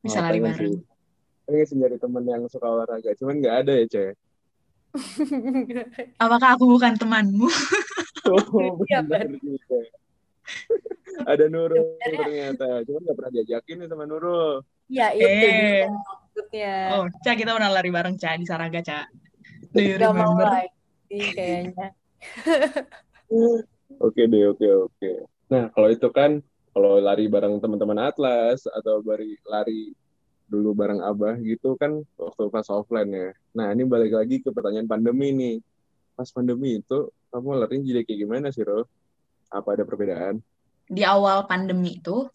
bisa 0.00 0.24
Wah, 0.24 0.32
lari 0.32 0.40
bareng 0.40 0.72
sih. 0.72 0.80
Pengen 1.44 1.66
sih 1.68 1.76
nyari 1.76 2.00
teman 2.00 2.24
yang 2.24 2.48
suka 2.48 2.64
olahraga, 2.64 3.12
cuman 3.20 3.36
nggak 3.36 3.56
ada 3.68 3.72
ya, 3.76 3.84
Cek. 3.84 4.23
apakah 6.24 6.48
aku 6.54 6.64
bukan 6.70 6.94
temanmu 6.94 7.48
Oh, 8.24 8.80
Iya, 8.88 9.04
benar 9.04 9.36
juga. 9.36 9.84
Ada 11.28 11.44
Nurul 11.52 12.00
ternyata, 12.00 12.80
cuman 12.88 13.00
nggak 13.04 13.16
pernah 13.20 13.32
diajakin 13.36 13.76
nih 13.84 13.88
sama 13.92 14.04
Nurul. 14.08 14.64
Ya 14.88 15.12
itu 15.12 15.28
Eh. 15.28 15.84
maksudnya. 15.84 16.76
oh 16.96 17.04
Ca 17.20 17.36
kita 17.36 17.52
pernah 17.52 17.68
lari 17.68 17.92
bareng 17.92 18.16
Ca 18.16 18.32
di 18.40 18.48
Saraga 18.48 18.80
Ca 18.80 19.04
do 19.76 19.80
you 19.84 20.00
Gak 20.00 20.16
mau 20.16 20.32
lagi 20.40 21.20
kayaknya. 21.36 21.92
Oke 24.00 24.24
deh, 24.26 24.48
oke, 24.48 24.68
oke. 24.88 25.10
Nah, 25.52 25.68
kalau 25.70 25.88
itu 25.92 26.08
kan 26.10 26.40
kalau 26.74 26.98
lari 26.98 27.28
bareng 27.28 27.60
teman-teman 27.60 28.08
Atlas 28.10 28.64
atau 28.66 29.04
lari 29.46 29.92
dulu 30.54 30.70
bareng 30.78 31.02
Abah 31.02 31.34
gitu 31.42 31.74
kan 31.74 32.06
waktu 32.14 32.42
pas 32.54 32.70
offline 32.70 33.10
ya. 33.10 33.28
Nah, 33.58 33.74
ini 33.74 33.82
balik 33.82 34.14
lagi 34.14 34.38
ke 34.38 34.54
pertanyaan 34.54 34.86
pandemi 34.86 35.34
nih. 35.34 35.56
Pas 36.14 36.30
pandemi 36.30 36.78
itu 36.78 37.10
kamu 37.34 37.58
lari 37.58 37.82
jadi 37.82 38.06
kayak 38.06 38.18
gimana 38.22 38.46
sih, 38.54 38.62
Ro? 38.62 38.86
Apa 39.50 39.74
ada 39.74 39.82
perbedaan? 39.82 40.38
Di 40.86 41.02
awal 41.02 41.50
pandemi 41.50 41.98
itu 41.98 42.30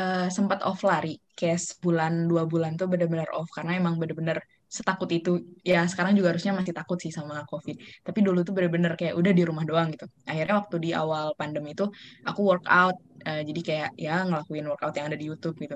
uh, 0.00 0.28
sempat 0.32 0.64
off 0.64 0.80
lari, 0.80 1.20
kayak 1.36 1.60
sebulan 1.60 2.32
dua 2.32 2.48
bulan 2.48 2.80
tuh 2.80 2.88
benar-benar 2.88 3.28
off 3.36 3.52
karena 3.52 3.76
emang 3.76 4.00
benar-benar 4.00 4.40
setakut 4.70 5.10
itu 5.10 5.58
ya 5.66 5.82
sekarang 5.90 6.14
juga 6.14 6.30
harusnya 6.30 6.54
masih 6.54 6.70
takut 6.70 6.94
sih 7.02 7.10
sama 7.10 7.42
covid 7.50 7.74
tapi 8.06 8.22
dulu 8.22 8.46
tuh 8.46 8.54
bener-bener 8.54 8.94
kayak 8.94 9.18
udah 9.18 9.34
di 9.34 9.42
rumah 9.42 9.66
doang 9.66 9.90
gitu 9.90 10.06
akhirnya 10.30 10.62
waktu 10.62 10.76
di 10.78 10.90
awal 10.94 11.34
pandemi 11.34 11.74
itu 11.74 11.90
aku 12.22 12.40
workout 12.46 12.94
uh, 13.26 13.42
jadi 13.42 13.60
kayak 13.66 13.90
ya 13.98 14.22
ngelakuin 14.22 14.70
workout 14.70 14.94
yang 14.94 15.10
ada 15.10 15.18
di 15.18 15.26
YouTube 15.26 15.58
gitu 15.58 15.74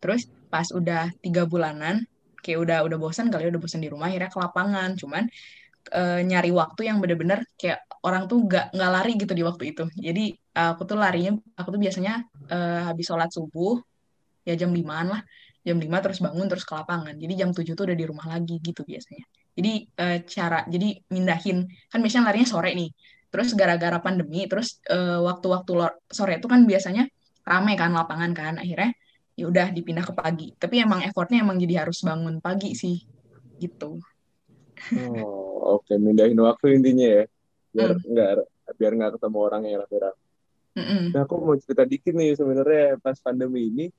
terus 0.00 0.26
pas 0.48 0.66
udah 0.72 1.12
tiga 1.22 1.46
bulanan 1.46 2.04
kayak 2.40 2.58
udah 2.64 2.78
udah 2.88 2.98
bosan 2.98 3.28
kali 3.28 3.52
udah 3.52 3.60
bosan 3.60 3.84
di 3.84 3.92
rumah 3.92 4.08
akhirnya 4.08 4.32
ke 4.32 4.38
lapangan 4.40 4.96
cuman 4.96 5.28
uh, 5.92 6.20
nyari 6.24 6.50
waktu 6.50 6.88
yang 6.88 6.98
bener-bener 6.98 7.44
kayak 7.60 7.84
orang 8.00 8.24
tuh 8.26 8.48
gak 8.48 8.72
nggak 8.72 8.90
lari 8.90 9.12
gitu 9.20 9.32
di 9.36 9.44
waktu 9.44 9.76
itu 9.76 9.84
jadi 9.92 10.24
aku 10.56 10.82
tuh 10.88 10.96
larinya 10.96 11.36
aku 11.54 11.68
tuh 11.76 11.80
biasanya 11.80 12.24
uh, 12.48 12.88
habis 12.88 13.04
sholat 13.06 13.28
subuh 13.28 13.78
ya 14.48 14.56
jam 14.56 14.72
limaan 14.72 15.12
lah 15.12 15.20
jam 15.60 15.76
5 15.76 16.04
terus 16.04 16.18
bangun 16.24 16.46
terus 16.48 16.64
ke 16.64 16.72
lapangan. 16.72 17.14
Jadi 17.16 17.32
jam 17.36 17.50
7 17.52 17.76
tuh 17.76 17.84
udah 17.88 17.96
di 17.96 18.06
rumah 18.08 18.26
lagi 18.32 18.56
gitu 18.64 18.80
biasanya. 18.84 19.24
Jadi 19.56 19.72
e, 19.92 20.06
cara 20.24 20.64
jadi 20.64 20.88
mindahin 21.12 21.68
kan 21.92 21.98
biasanya 22.00 22.24
larinya 22.32 22.48
sore 22.48 22.70
nih. 22.72 22.90
Terus 23.30 23.48
gara-gara 23.54 23.98
pandemi 24.02 24.48
terus 24.50 24.82
waktu 24.88 25.46
waktu-waktu 25.46 25.72
sore 26.10 26.32
itu 26.42 26.48
kan 26.50 26.66
biasanya 26.66 27.06
rame 27.46 27.72
kan 27.78 27.92
lapangan 27.94 28.32
kan. 28.34 28.54
Akhirnya 28.58 28.90
ya 29.40 29.48
udah 29.48 29.72
dipindah 29.72 30.04
ke 30.04 30.12
pagi. 30.12 30.48
Tapi 30.52 30.84
emang 30.84 31.00
effortnya 31.00 31.40
emang 31.40 31.56
jadi 31.56 31.88
harus 31.88 32.04
bangun 32.04 32.44
pagi 32.44 32.76
sih 32.76 33.00
gitu. 33.56 33.96
Oh, 35.24 35.80
oke 35.80 35.88
okay. 35.88 35.96
mindahin 35.96 36.36
waktu 36.40 36.76
intinya 36.76 37.06
ya. 37.08 37.24
Biar 37.72 37.90
hmm. 37.96 38.08
enggak 38.12 38.30
biar 38.76 38.92
nggak 38.94 39.12
ketemu 39.18 39.38
orang 39.40 39.62
yang 39.66 39.80
rame-rame. 39.82 40.20
Mm 40.70 40.84
-mm. 40.86 41.02
Nah, 41.10 41.26
aku 41.26 41.34
mau 41.42 41.58
cerita 41.58 41.82
dikit 41.82 42.14
nih 42.14 42.38
sebenarnya 42.38 42.94
pas 43.02 43.18
pandemi 43.18 43.66
ini 43.66 43.90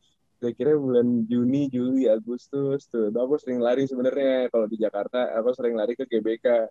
kira-kira 0.41 0.73
bulan 0.73 1.27
Juni, 1.29 1.69
Juli, 1.69 2.09
Agustus 2.09 2.89
tuh. 2.89 3.13
Aku 3.13 3.37
sering 3.37 3.61
lari 3.61 3.85
sebenarnya 3.85 4.49
kalau 4.49 4.65
di 4.65 4.79
Jakarta, 4.81 5.35
aku 5.37 5.53
sering 5.53 5.77
lari 5.77 5.93
ke 5.93 6.09
GBK. 6.09 6.65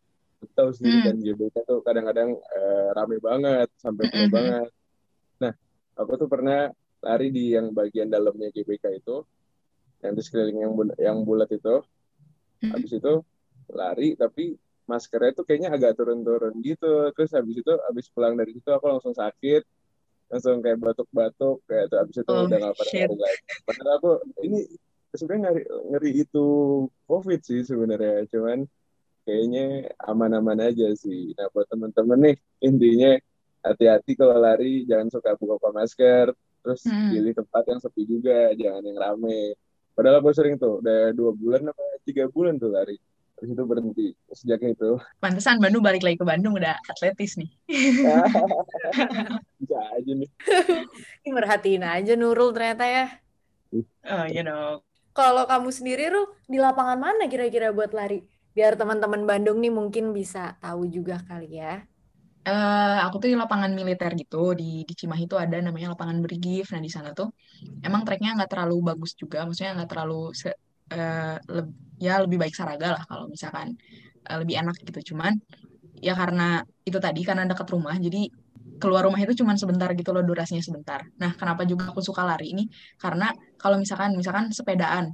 Tahu 0.57 0.73
sendiri 0.73 0.99
hmm. 0.99 1.07
kan 1.07 1.17
GBK 1.21 1.57
tuh 1.69 1.79
kadang-kadang 1.85 2.33
uh, 2.33 2.89
rame 2.97 3.21
banget 3.21 3.69
sampai 3.77 4.09
penuh 4.09 4.27
hmm. 4.27 4.35
banget. 4.35 4.69
Nah, 5.45 5.53
aku 6.01 6.13
tuh 6.17 6.29
pernah 6.33 6.73
lari 7.01 7.29
di 7.33 7.57
yang 7.57 7.73
bagian 7.73 8.09
dalamnya 8.13 8.53
GBK 8.53 9.01
itu, 9.01 9.25
yang 10.05 10.13
di 10.17 10.23
sekeliling 10.25 10.59
yang 10.65 10.73
bul 10.77 10.89
yang 11.01 11.19
bulat 11.25 11.51
itu. 11.53 11.81
Hmm. 12.61 12.71
Habis 12.77 13.01
itu 13.01 13.25
lari 13.73 14.17
tapi 14.17 14.57
maskernya 14.85 15.33
tuh 15.33 15.45
kayaknya 15.49 15.73
agak 15.73 15.97
turun-turun 15.97 16.55
gitu. 16.61 17.09
Terus 17.17 17.33
habis 17.33 17.57
itu 17.61 17.73
habis 17.89 18.07
pulang 18.13 18.37
dari 18.37 18.53
situ 18.53 18.69
aku 18.69 18.87
langsung 18.89 19.17
sakit 19.17 19.65
langsung 20.31 20.63
kayak 20.63 20.79
batuk-batuk 20.79 21.59
kayak 21.67 21.91
itu 21.91 21.97
abis 21.99 22.17
itu 22.23 22.31
oh, 22.31 22.47
udah 22.47 22.59
nggak 22.63 22.77
pernah 22.79 23.19
lagi. 23.19 23.39
Padahal 23.67 23.93
aku 23.99 24.11
ini 24.47 24.59
sebenarnya 25.11 25.43
ngeri, 25.51 25.63
ngeri 25.91 26.11
itu 26.23 26.47
covid 27.11 27.41
sih 27.43 27.67
sebenarnya, 27.67 28.31
cuman 28.31 28.63
kayaknya 29.27 29.91
aman-aman 30.07 30.71
aja 30.71 30.95
sih. 30.95 31.35
Nah 31.35 31.51
buat 31.51 31.67
temen-temen 31.67 32.19
nih 32.31 32.37
intinya 32.63 33.11
hati-hati 33.67 34.15
kalau 34.15 34.39
lari 34.39 34.87
jangan 34.87 35.11
suka 35.11 35.35
buka-buka 35.35 35.71
masker, 35.75 36.27
terus 36.61 36.85
hmm. 36.87 37.11
pilih 37.13 37.33
tempat 37.37 37.63
yang 37.69 37.81
sepi 37.81 38.03
juga, 38.07 38.53
jangan 38.57 38.83
yang 38.85 38.99
rame. 38.99 39.57
Padahal 39.97 40.23
aku 40.23 40.33
sering 40.33 40.57
tuh, 40.57 40.81
udah 40.81 41.13
dua 41.13 41.33
bulan 41.35 41.69
apa 41.69 41.85
tiga 42.07 42.25
bulan 42.31 42.57
tuh 42.57 42.73
lari. 42.73 42.97
Terus 43.41 43.57
itu 43.57 43.65
berhenti 43.65 44.07
sejak 44.37 44.61
itu. 44.61 45.01
Pantesan 45.17 45.57
Bandung 45.57 45.81
balik 45.81 46.05
lagi 46.05 46.21
ke 46.21 46.29
Bandung 46.29 46.61
udah 46.61 46.77
atletis 46.93 47.41
nih. 47.41 47.49
Bisa 49.65 49.79
aja 49.97 50.13
nih. 50.13 50.31
Merhatiin 51.37 51.81
aja 51.81 52.13
Nurul 52.21 52.53
ternyata 52.53 52.85
ya. 52.85 53.09
Oh, 54.13 54.29
you 54.29 54.45
know. 54.45 54.85
Kalau 55.17 55.49
kamu 55.49 55.73
sendiri, 55.73 56.13
Ru, 56.13 56.37
di 56.47 56.61
lapangan 56.61 57.01
mana 57.01 57.33
kira-kira 57.33 57.73
buat 57.73 57.97
lari? 57.97 58.21
Biar 58.53 58.77
teman-teman 58.77 59.25
Bandung 59.25 59.65
nih 59.65 59.73
mungkin 59.73 60.13
bisa 60.13 60.61
tahu 60.61 60.85
juga 60.93 61.25
kali 61.25 61.65
ya. 61.65 61.81
Uh, 62.41 63.05
aku 63.05 63.21
tuh 63.21 63.29
di 63.29 63.37
lapangan 63.37 63.69
militer 63.77 64.17
gitu 64.17 64.57
di 64.57 64.81
di 64.89 64.95
Cimahi 64.97 65.29
itu 65.29 65.37
ada 65.37 65.61
namanya 65.61 65.93
lapangan 65.93 66.25
Brigif. 66.25 66.73
Nah 66.73 66.81
di 66.81 66.89
sana 66.89 67.13
tuh 67.13 67.29
emang 67.85 68.01
treknya 68.09 68.33
nggak 68.33 68.49
terlalu 68.49 68.81
bagus 68.81 69.13
juga, 69.13 69.45
maksudnya 69.45 69.77
nggak 69.77 69.91
terlalu 69.93 70.33
se, 70.33 70.49
uh, 70.97 71.37
ya 72.01 72.17
lebih 72.25 72.41
baik 72.41 72.57
Saraga 72.57 72.97
lah 72.97 73.03
kalau 73.05 73.29
misalkan 73.29 73.77
uh, 74.25 74.41
lebih 74.41 74.57
enak 74.57 74.77
gitu 74.81 75.13
cuman 75.13 75.37
ya 76.01 76.17
karena 76.17 76.65
itu 76.89 76.97
tadi 76.97 77.21
karena 77.29 77.45
dekat 77.45 77.69
rumah 77.77 77.93
jadi 78.01 78.33
keluar 78.81 79.05
rumah 79.05 79.21
itu 79.21 79.45
cuma 79.45 79.53
sebentar 79.61 79.93
gitu 79.93 80.11
loh 80.17 80.25
durasinya 80.25 80.65
sebentar. 80.65 81.05
Nah, 81.21 81.37
kenapa 81.37 81.69
juga 81.69 81.93
aku 81.93 82.01
suka 82.01 82.25
lari 82.25 82.57
ini? 82.57 82.65
Karena 82.97 83.29
kalau 83.61 83.77
misalkan 83.77 84.17
misalkan 84.17 84.49
sepedaan, 84.49 85.13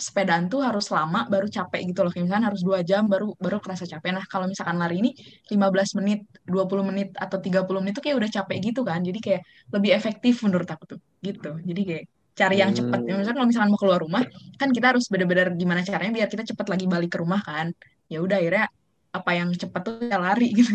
sepedaan 0.00 0.48
tuh 0.48 0.64
harus 0.64 0.88
lama 0.88 1.28
baru 1.28 1.46
capek 1.46 1.84
gitu 1.92 2.00
loh. 2.02 2.10
Kayak 2.10 2.24
misalkan 2.26 2.46
harus 2.48 2.62
dua 2.64 2.80
jam 2.80 3.06
baru 3.06 3.36
baru 3.36 3.60
kerasa 3.60 3.84
capek. 3.84 4.16
Nah, 4.16 4.24
kalau 4.26 4.48
misalkan 4.48 4.80
lari 4.80 5.04
ini 5.04 5.10
15 5.46 6.00
menit, 6.00 6.24
20 6.48 6.88
menit 6.88 7.08
atau 7.14 7.38
30 7.38 7.84
menit 7.84 7.94
tuh 7.94 8.04
kayak 8.04 8.16
udah 8.16 8.30
capek 8.32 8.56
gitu 8.72 8.80
kan. 8.82 9.04
Jadi 9.04 9.18
kayak 9.20 9.42
lebih 9.70 9.90
efektif 9.92 10.40
menurut 10.42 10.66
aku 10.66 10.96
tuh. 10.96 11.00
Gitu. 11.20 11.50
Jadi 11.62 11.82
kayak 11.84 12.04
cari 12.34 12.56
yang 12.58 12.72
cepat. 12.72 12.98
Hmm. 13.04 13.20
Misalnya 13.20 13.36
kalau 13.36 13.48
misalkan 13.48 13.70
mau 13.70 13.80
keluar 13.80 14.00
rumah, 14.00 14.22
kan 14.56 14.68
kita 14.72 14.96
harus 14.96 15.04
benar-benar 15.12 15.52
gimana 15.54 15.84
caranya 15.84 16.12
biar 16.24 16.28
kita 16.32 16.44
cepat 16.48 16.66
lagi 16.72 16.88
balik 16.88 17.10
ke 17.12 17.18
rumah 17.20 17.44
kan. 17.44 17.70
Ya 18.08 18.24
udah 18.24 18.40
akhirnya 18.40 18.66
apa 19.10 19.30
yang 19.34 19.52
cepat 19.52 19.80
tuh 19.84 19.94
ya 20.08 20.16
lari 20.16 20.48
gitu. 20.58 20.72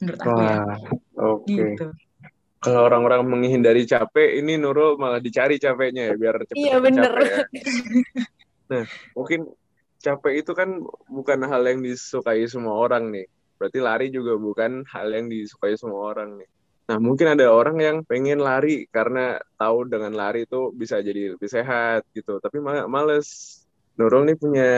Menurut 0.00 0.20
aku 0.24 0.40
ya. 0.40 0.56
Wah, 0.56 0.56
ya. 0.56 0.60
Oke. 1.20 1.52
Okay. 1.52 1.70
Gitu. 1.76 1.88
Kalau 2.56 2.82
orang-orang 2.88 3.22
menghindari 3.30 3.86
capek, 3.86 4.42
ini 4.42 4.58
Nurul 4.58 4.98
malah 4.98 5.22
dicari 5.22 5.54
capeknya 5.60 6.10
ya 6.10 6.14
biar 6.18 6.34
cepat 6.50 6.56
Iya 6.56 6.76
bener. 6.82 7.12
Ya. 7.14 7.38
nah, 8.70 8.84
mungkin 9.14 9.50
capek 10.00 10.44
itu 10.44 10.52
kan 10.52 10.82
bukan 11.10 11.40
hal 11.46 11.62
yang 11.66 11.80
disukai 11.82 12.44
semua 12.46 12.76
orang 12.76 13.10
nih. 13.10 13.26
Berarti 13.56 13.78
lari 13.80 14.06
juga 14.12 14.36
bukan 14.36 14.84
hal 14.86 15.08
yang 15.10 15.26
disukai 15.32 15.74
semua 15.74 16.12
orang 16.12 16.38
nih. 16.38 16.48
Nah, 16.86 17.02
mungkin 17.02 17.34
ada 17.34 17.50
orang 17.50 17.82
yang 17.82 17.96
pengen 18.06 18.38
lari 18.38 18.86
karena 18.94 19.42
tahu 19.58 19.90
dengan 19.90 20.14
lari 20.14 20.46
itu 20.46 20.70
bisa 20.70 21.02
jadi 21.02 21.34
lebih 21.34 21.50
sehat 21.50 22.06
gitu. 22.14 22.38
Tapi 22.38 22.62
males. 22.62 23.60
Nurul 23.96 24.28
nih 24.28 24.36
punya 24.36 24.70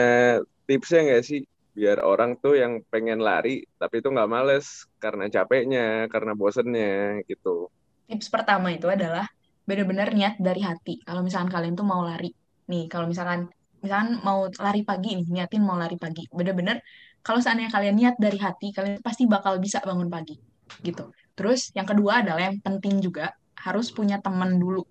tipsnya 0.63 1.05
nggak 1.05 1.23
sih? 1.27 1.43
Biar 1.75 2.01
orang 2.01 2.39
tuh 2.39 2.55
yang 2.55 2.81
pengen 2.87 3.19
lari, 3.19 3.67
tapi 3.77 3.99
itu 4.01 4.09
nggak 4.09 4.31
males 4.31 4.89
karena 4.97 5.27
capeknya, 5.27 6.07
karena 6.07 6.33
bosennya 6.33 7.21
gitu. 7.27 7.67
Tips 8.09 8.31
pertama 8.31 8.73
itu 8.73 8.87
adalah 8.89 9.27
benar-benar 9.67 10.15
niat 10.15 10.41
dari 10.41 10.65
hati. 10.65 11.03
Kalau 11.05 11.21
misalkan 11.21 11.51
kalian 11.51 11.77
tuh 11.77 11.85
mau 11.85 12.01
lari. 12.01 12.33
Nih, 12.71 12.89
kalau 12.89 13.05
misalkan 13.05 13.51
misalkan 13.81 14.19
mau 14.21 14.47
lari 14.47 14.81
pagi 14.83 15.19
nih, 15.19 15.27
niatin 15.27 15.63
mau 15.63 15.75
lari 15.79 15.95
pagi. 15.95 16.27
Bener-bener 16.31 16.83
kalau 17.19 17.39
seandainya 17.43 17.71
kalian 17.71 17.95
niat 17.95 18.15
dari 18.19 18.39
hati, 18.39 18.71
kalian 18.71 19.03
pasti 19.03 19.27
bakal 19.27 19.59
bisa 19.59 19.83
bangun 19.83 20.07
pagi. 20.07 20.35
Gitu. 20.79 21.11
Terus 21.35 21.71
yang 21.75 21.87
kedua 21.87 22.23
adalah 22.23 22.51
yang 22.51 22.59
penting 22.59 22.99
juga 22.99 23.31
harus 23.59 23.91
punya 23.91 24.19
teman 24.23 24.55
dulu 24.59 24.83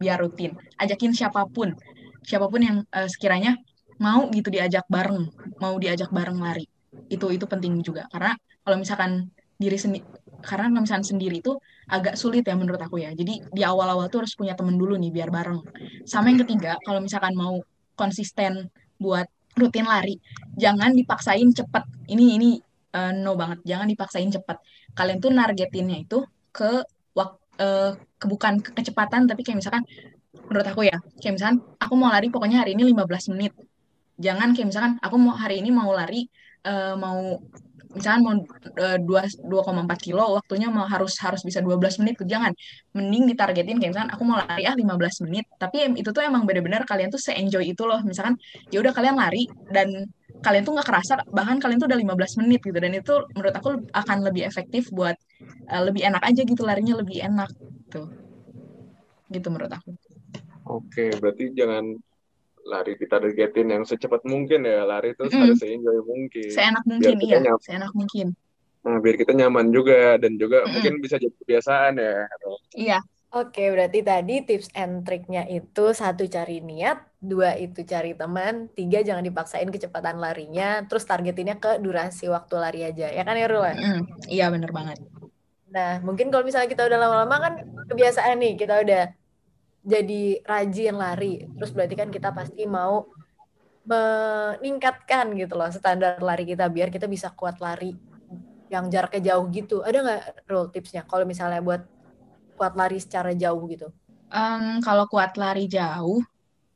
biar 0.00 0.20
rutin. 0.20 0.56
Ajakin 0.80 1.12
siapa 1.12 1.44
pun, 1.48 1.72
siapa 2.24 2.48
pun 2.48 2.60
yang 2.60 2.76
uh, 2.92 3.08
sekiranya 3.08 3.56
mau 4.00 4.26
gitu 4.32 4.50
diajak 4.50 4.84
bareng, 4.90 5.28
mau 5.60 5.76
diajak 5.76 6.10
bareng 6.10 6.40
lari. 6.40 6.66
Itu 7.08 7.30
itu 7.30 7.44
penting 7.44 7.80
juga 7.84 8.06
karena 8.10 8.34
kalau 8.64 8.80
misalkan 8.80 9.28
diri 9.54 9.78
sendiri 9.78 10.04
karena 10.44 10.68
kalau 10.68 10.82
misalkan 10.84 11.06
sendiri 11.06 11.40
itu 11.40 11.56
agak 11.88 12.20
sulit 12.20 12.44
ya 12.44 12.56
menurut 12.56 12.80
aku 12.80 13.00
ya. 13.00 13.12
Jadi 13.16 13.40
di 13.48 13.62
awal-awal 13.64 14.12
tuh 14.12 14.24
harus 14.24 14.36
punya 14.36 14.52
temen 14.52 14.76
dulu 14.76 14.96
nih 15.00 15.08
biar 15.08 15.32
bareng. 15.32 15.60
Sama 16.04 16.28
yang 16.32 16.44
ketiga, 16.44 16.76
kalau 16.84 17.00
misalkan 17.00 17.32
mau 17.32 17.56
konsisten 17.94 18.70
buat 18.98 19.26
rutin 19.54 19.86
lari, 19.86 20.18
jangan 20.58 20.90
dipaksain 20.94 21.46
cepet. 21.54 21.84
Ini 22.10 22.24
ini 22.38 22.50
uh, 22.94 23.12
no 23.14 23.38
banget. 23.38 23.62
Jangan 23.66 23.86
dipaksain 23.90 24.30
cepat 24.30 24.58
kalian 24.94 25.18
tuh 25.18 25.34
nargetinnya 25.34 26.06
itu 26.06 26.22
ke 26.54 26.86
waktu 27.18 27.38
uh, 27.58 27.92
ke 28.18 28.26
bukan 28.30 28.62
ke 28.62 28.70
kecepatan 28.78 29.26
tapi 29.26 29.42
kayak 29.42 29.58
misalkan 29.58 29.82
menurut 30.46 30.66
aku 30.70 30.86
ya 30.86 30.96
kayak 31.18 31.34
misalkan 31.38 31.58
aku 31.82 31.94
mau 31.98 32.10
lari 32.14 32.30
pokoknya 32.30 32.62
hari 32.62 32.78
ini 32.78 32.94
15 32.94 33.34
menit. 33.34 33.52
Jangan 34.18 34.54
kayak 34.54 34.66
misalkan 34.70 34.92
aku 35.02 35.16
mau 35.18 35.34
hari 35.34 35.58
ini 35.58 35.74
mau 35.74 35.90
lari 35.90 36.30
uh, 36.66 36.94
mau 36.94 37.42
misalkan 37.94 38.20
mau 38.26 38.34
uh, 38.34 38.98
2 38.98 39.46
2,4 39.46 40.06
kilo 40.06 40.36
waktunya 40.36 40.68
mau 40.68 40.84
harus 40.84 41.14
harus 41.22 41.40
bisa 41.46 41.62
12 41.62 42.02
menit 42.02 42.18
jangan 42.26 42.52
mending 42.92 43.30
ditargetin 43.30 43.78
kayak 43.78 43.90
misalkan 43.94 44.10
aku 44.12 44.22
mau 44.26 44.36
lari 44.42 44.66
ah 44.66 44.74
15 44.74 45.24
menit 45.30 45.44
tapi 45.56 45.94
itu 45.94 46.10
tuh 46.10 46.22
emang 46.22 46.42
bener-bener 46.44 46.82
kalian 46.84 47.08
tuh 47.08 47.22
se-enjoy 47.22 47.64
itu 47.64 47.82
loh 47.86 48.02
misalkan 48.02 48.34
ya 48.68 48.82
udah 48.82 48.92
kalian 48.92 49.16
lari 49.16 49.46
dan 49.70 50.10
kalian 50.42 50.62
tuh 50.66 50.74
nggak 50.76 50.88
kerasa 50.90 51.14
bahkan 51.30 51.56
kalian 51.62 51.78
tuh 51.78 51.88
udah 51.88 51.98
15 51.98 52.40
menit 52.44 52.60
gitu 52.60 52.76
dan 52.76 52.92
itu 52.92 53.14
menurut 53.32 53.54
aku 53.54 53.70
akan 53.94 54.18
lebih 54.26 54.42
efektif 54.44 54.90
buat 54.90 55.16
uh, 55.70 55.82
lebih 55.86 56.04
enak 56.04 56.22
aja 56.26 56.42
gitu 56.44 56.62
larinya 56.66 56.98
lebih 57.00 57.22
enak 57.22 57.50
gitu. 57.94 58.10
Gitu 59.30 59.46
menurut 59.48 59.72
aku. 59.72 59.94
Oke, 60.64 61.12
berarti 61.20 61.52
jangan 61.52 61.96
lari 62.74 62.92
ditargetin 62.98 63.68
yang 63.70 63.84
secepat 63.86 64.22
mungkin 64.26 64.66
ya. 64.66 64.82
Lari 64.82 65.14
terus 65.14 65.30
Mm-mm. 65.30 65.42
harus 65.46 65.60
enjoy 65.62 65.98
mungkin. 66.02 66.50
Seenak 66.50 66.84
mungkin, 66.90 67.14
kita 67.22 67.36
iya. 67.38 67.54
Seenak 67.62 67.92
mungkin. 67.94 68.26
Nah, 68.84 68.96
biar 69.00 69.16
kita 69.16 69.32
nyaman 69.32 69.66
juga 69.72 70.18
dan 70.18 70.32
juga 70.36 70.66
Mm-mm. 70.66 70.72
mungkin 70.74 70.94
bisa 70.98 71.16
jadi 71.22 71.34
kebiasaan 71.40 71.92
ya. 71.96 72.14
Iya, 72.74 72.98
Oke, 73.34 73.66
berarti 73.74 73.98
tadi 74.06 74.46
tips 74.46 74.70
and 74.78 75.02
triknya 75.02 75.42
itu 75.50 75.90
satu 75.90 76.22
cari 76.30 76.62
niat, 76.62 77.02
dua 77.18 77.58
itu 77.58 77.82
cari 77.82 78.14
teman, 78.14 78.70
tiga 78.78 79.02
jangan 79.02 79.26
dipaksain 79.26 79.66
kecepatan 79.74 80.22
larinya, 80.22 80.86
terus 80.86 81.02
targetinnya 81.02 81.58
ke 81.58 81.82
durasi 81.82 82.30
waktu 82.30 82.54
lari 82.62 82.80
aja. 82.86 83.10
Ya 83.10 83.22
kan 83.26 83.34
ya 83.34 83.50
Rul? 83.50 83.74
Mm, 83.74 84.00
iya 84.30 84.46
bener 84.54 84.70
banget. 84.70 85.02
Nah, 85.74 85.98
mungkin 86.06 86.30
kalau 86.30 86.46
misalnya 86.46 86.70
kita 86.70 86.86
udah 86.86 86.98
lama-lama 87.02 87.36
kan 87.42 87.52
kebiasaan 87.90 88.38
nih, 88.38 88.52
kita 88.54 88.74
udah 88.86 89.00
jadi 89.84 90.40
rajin 90.42 90.96
lari. 90.96 91.44
Terus 91.60 91.70
berarti 91.70 91.94
kan 91.94 92.08
kita 92.08 92.32
pasti 92.32 92.64
mau 92.64 93.04
meningkatkan 93.84 95.36
gitu 95.36 95.60
loh 95.60 95.68
standar 95.68 96.16
lari 96.24 96.48
kita 96.48 96.72
biar 96.72 96.88
kita 96.88 97.04
bisa 97.04 97.28
kuat 97.36 97.60
lari 97.60 97.92
yang 98.72 98.88
jaraknya 98.88 99.36
jauh 99.36 99.46
gitu. 99.52 99.84
Ada 99.84 99.98
nggak 100.00 100.22
Rul 100.48 100.72
tipsnya 100.72 101.04
kalau 101.04 101.28
misalnya 101.28 101.60
buat 101.60 101.84
kuat 102.56 102.74
lari 102.74 102.96
secara 102.96 103.36
jauh 103.36 103.60
gitu? 103.68 103.92
Em, 104.32 104.80
kalau 104.80 105.04
kuat 105.06 105.36
lari 105.36 105.68
jauh, 105.68 106.24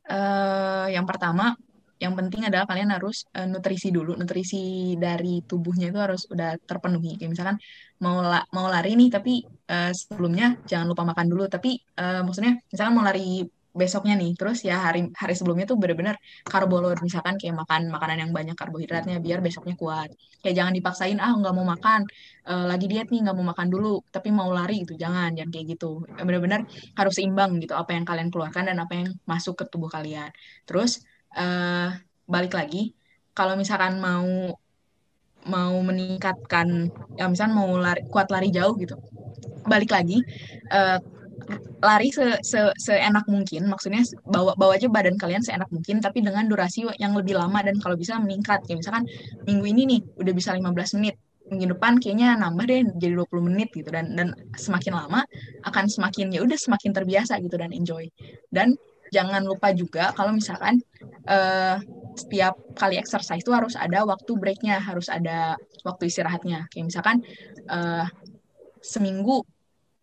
eh, 0.05 0.85
yang 0.93 1.03
pertama, 1.03 1.57
yang 2.03 2.13
penting 2.19 2.41
adalah 2.47 2.65
kalian 2.69 2.89
harus 2.95 3.15
eh, 3.37 3.47
nutrisi 3.51 3.87
dulu. 3.97 4.11
Nutrisi 4.19 4.57
dari 5.05 5.43
tubuhnya 5.49 5.85
itu 5.91 5.99
harus 6.05 6.21
udah 6.33 6.49
terpenuhi. 6.69 7.09
Kayak 7.19 7.31
misalkan 7.33 7.57
mau 8.03 8.17
la- 8.31 8.47
mau 8.55 8.65
lari 8.73 8.89
nih, 8.99 9.09
tapi 9.15 9.31
eh, 9.71 9.91
sebelumnya 9.99 10.45
jangan 10.69 10.87
lupa 10.91 11.03
makan 11.11 11.27
dulu. 11.31 11.43
Tapi 11.55 11.69
eh, 11.99 12.21
maksudnya, 12.25 12.53
misalkan 12.71 12.93
mau 12.97 13.05
lari 13.09 13.43
besoknya 13.81 14.13
nih, 14.21 14.31
terus 14.39 14.57
ya 14.69 14.75
hari 14.87 14.99
hari 15.21 15.33
sebelumnya 15.37 15.65
tuh 15.71 15.77
bener-bener 15.81 16.15
karbo 16.51 16.75
load. 16.83 16.97
Misalkan 17.05 17.35
kayak 17.39 17.55
makan 17.61 17.81
makanan 17.93 18.17
yang 18.25 18.31
banyak 18.37 18.55
karbohidratnya 18.59 19.15
biar 19.25 19.39
besoknya 19.45 19.75
kuat. 19.81 20.09
Kayak 20.41 20.55
jangan 20.59 20.73
dipaksain, 20.77 21.17
ah 21.25 21.31
nggak 21.39 21.53
mau 21.57 21.65
makan, 21.73 22.01
eh, 22.49 22.65
lagi 22.71 22.85
diet 22.91 23.07
nih 23.13 23.19
nggak 23.23 23.35
mau 23.37 23.45
makan 23.51 23.67
dulu, 23.73 23.87
tapi 24.15 24.29
mau 24.39 24.49
lari 24.57 24.73
gitu. 24.83 24.93
Jangan, 25.03 25.29
jangan 25.37 25.51
kayak 25.53 25.65
gitu. 25.77 25.85
Bener-bener 26.27 26.61
harus 26.97 27.13
seimbang 27.17 27.51
gitu 27.63 27.73
apa 27.81 27.91
yang 27.95 28.05
kalian 28.09 28.29
keluarkan 28.33 28.63
dan 28.69 28.77
apa 28.83 28.93
yang 28.99 29.07
masuk 29.31 29.53
ke 29.59 29.63
tubuh 29.71 29.89
kalian. 29.95 30.29
Terus 30.67 30.91
eh, 31.35 31.89
balik 32.29 32.53
lagi 32.57 32.93
kalau 33.37 33.53
misalkan 33.59 33.97
mau 34.01 34.53
mau 35.47 35.73
meningkatkan 35.79 36.91
ya 37.15 37.25
misalkan 37.31 37.55
mau 37.55 37.69
lari 37.79 38.03
kuat 38.11 38.27
lari 38.29 38.51
jauh 38.51 38.75
gitu. 38.75 38.95
Balik 39.67 39.91
lagi 39.95 40.19
eh, 40.73 40.99
lari 41.79 42.09
se, 42.11 42.25
se- 42.43 42.75
seenak 42.77 43.25
mungkin 43.31 43.71
maksudnya 43.71 44.03
bawa 44.27 44.53
bawa 44.59 44.75
aja 44.77 44.87
badan 44.91 45.15
kalian 45.15 45.43
seenak 45.45 45.69
mungkin 45.71 46.03
tapi 46.03 46.19
dengan 46.21 46.45
durasi 46.51 46.85
yang 46.99 47.15
lebih 47.15 47.39
lama 47.39 47.59
dan 47.63 47.79
kalau 47.79 47.95
bisa 47.95 48.19
meningkat 48.19 48.59
kayak 48.67 48.83
misalkan 48.83 49.05
minggu 49.47 49.65
ini 49.71 49.81
nih 49.87 49.99
udah 50.21 50.33
bisa 50.35 50.51
15 50.53 50.91
menit 50.99 51.15
minggu 51.49 51.73
depan 51.73 51.97
kayaknya 51.97 52.37
nambah 52.37 52.65
deh 52.69 52.81
jadi 53.01 53.13
20 53.17 53.41
menit 53.47 53.73
gitu 53.73 53.89
dan 53.89 54.13
dan 54.13 54.35
semakin 54.53 54.93
lama 54.93 55.25
akan 55.65 55.85
semakin 55.89 56.29
ya 56.35 56.41
udah 56.45 56.57
semakin 56.59 56.91
terbiasa 56.93 57.39
gitu 57.41 57.55
dan 57.57 57.71
enjoy. 57.73 58.05
Dan 58.53 58.75
jangan 59.09 59.41
lupa 59.45 59.73
juga 59.73 60.13
kalau 60.13 60.31
misalkan 60.33 60.81
eh, 61.29 61.77
setiap 62.19 62.53
kali 62.75 62.99
exercise 62.99 63.41
itu 63.41 63.53
harus 63.55 63.79
ada 63.79 64.03
waktu 64.03 64.31
breaknya, 64.35 64.81
harus 64.83 65.07
ada 65.07 65.55
waktu 65.87 66.11
istirahatnya. 66.11 66.67
Kayak 66.71 66.85
misalkan 66.91 67.17
eh, 67.69 68.05
seminggu, 68.83 69.43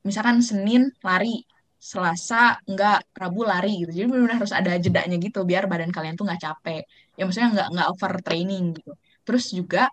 misalkan 0.07 0.41
Senin 0.41 0.93
lari, 1.05 1.45
Selasa 1.76 2.57
enggak, 2.67 3.04
Rabu 3.15 3.45
lari 3.47 3.85
gitu. 3.85 3.93
Jadi 3.93 4.07
benar-benar 4.09 4.37
harus 4.43 4.54
ada 4.57 4.73
jedanya 4.80 5.17
gitu 5.21 5.45
biar 5.45 5.69
badan 5.71 5.93
kalian 5.93 6.17
tuh 6.17 6.25
nggak 6.26 6.41
capek. 6.43 6.83
Ya 7.15 7.23
maksudnya 7.28 7.50
nggak 7.52 7.69
nggak 7.75 7.89
overtraining 7.93 8.65
gitu. 8.80 8.93
Terus 9.26 9.45
juga 9.52 9.85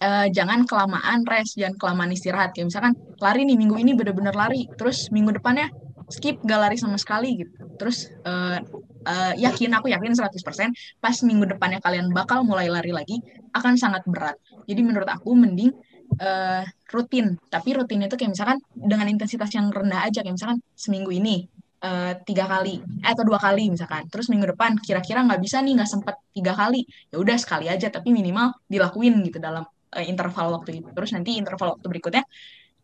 eh, 0.00 0.26
jangan 0.32 0.64
kelamaan 0.64 1.22
rest, 1.28 1.60
jangan 1.60 1.76
kelamaan 1.76 2.10
istirahat. 2.16 2.56
Kayak 2.56 2.72
misalkan 2.72 2.94
lari 3.20 3.44
nih 3.44 3.56
minggu 3.60 3.76
ini 3.76 3.92
bener-bener 3.98 4.34
lari, 4.34 4.66
terus 4.78 5.10
minggu 5.14 5.36
depannya 5.36 5.68
skip 6.08 6.40
gak 6.42 6.60
lari 6.60 6.76
sama 6.80 6.96
sekali 6.96 7.44
gitu. 7.44 7.52
Terus 7.76 8.08
eh, 8.24 8.58
eh, 9.06 9.32
yakin 9.44 9.70
aku 9.76 9.92
yakin 9.92 10.12
100% 10.16 10.72
pas 10.98 11.16
minggu 11.24 11.44
depannya 11.56 11.78
kalian 11.84 12.10
bakal 12.10 12.42
mulai 12.42 12.68
lari 12.72 12.90
lagi 12.92 13.20
akan 13.52 13.76
sangat 13.76 14.02
berat. 14.08 14.36
Jadi 14.64 14.80
menurut 14.80 15.08
aku 15.08 15.36
mending 15.36 15.70
eh, 16.18 16.64
rutin, 16.88 17.36
tapi 17.52 17.76
rutinnya 17.76 18.08
itu 18.08 18.16
kayak 18.16 18.32
misalkan 18.32 18.58
dengan 18.72 19.06
intensitas 19.12 19.52
yang 19.52 19.68
rendah 19.68 20.08
aja 20.08 20.24
kayak 20.24 20.34
misalkan 20.34 20.58
seminggu 20.72 21.12
ini 21.12 21.44
eh, 21.84 22.12
tiga 22.24 22.44
kali 22.48 22.80
eh, 23.04 23.10
atau 23.12 23.24
dua 23.28 23.38
kali 23.38 23.68
misalkan. 23.68 24.08
Terus 24.08 24.32
minggu 24.32 24.56
depan 24.56 24.80
kira-kira 24.80 25.20
nggak 25.28 25.40
bisa 25.44 25.60
nih 25.60 25.76
nggak 25.76 25.90
sempet 25.92 26.16
tiga 26.32 26.52
kali, 26.56 26.84
ya 27.12 27.16
udah 27.20 27.36
sekali 27.36 27.68
aja 27.68 27.92
tapi 27.92 28.10
minimal 28.16 28.56
dilakuin 28.66 29.20
gitu 29.28 29.38
dalam 29.38 29.64
interval 30.04 30.60
waktu 30.60 30.84
itu. 30.84 30.88
Terus 30.92 31.10
nanti 31.16 31.40
interval 31.40 31.76
waktu 31.76 31.86
berikutnya 31.88 32.24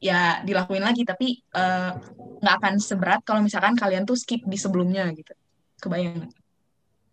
ya 0.05 0.45
dilakuin 0.45 0.85
lagi 0.85 1.09
tapi 1.09 1.41
eh, 1.41 1.93
nggak 2.45 2.57
akan 2.61 2.75
seberat 2.77 3.25
kalau 3.25 3.41
misalkan 3.41 3.73
kalian 3.73 4.05
tuh 4.05 4.21
skip 4.21 4.45
di 4.45 4.61
sebelumnya 4.61 5.09
gitu. 5.17 5.33
Kebayang? 5.81 6.29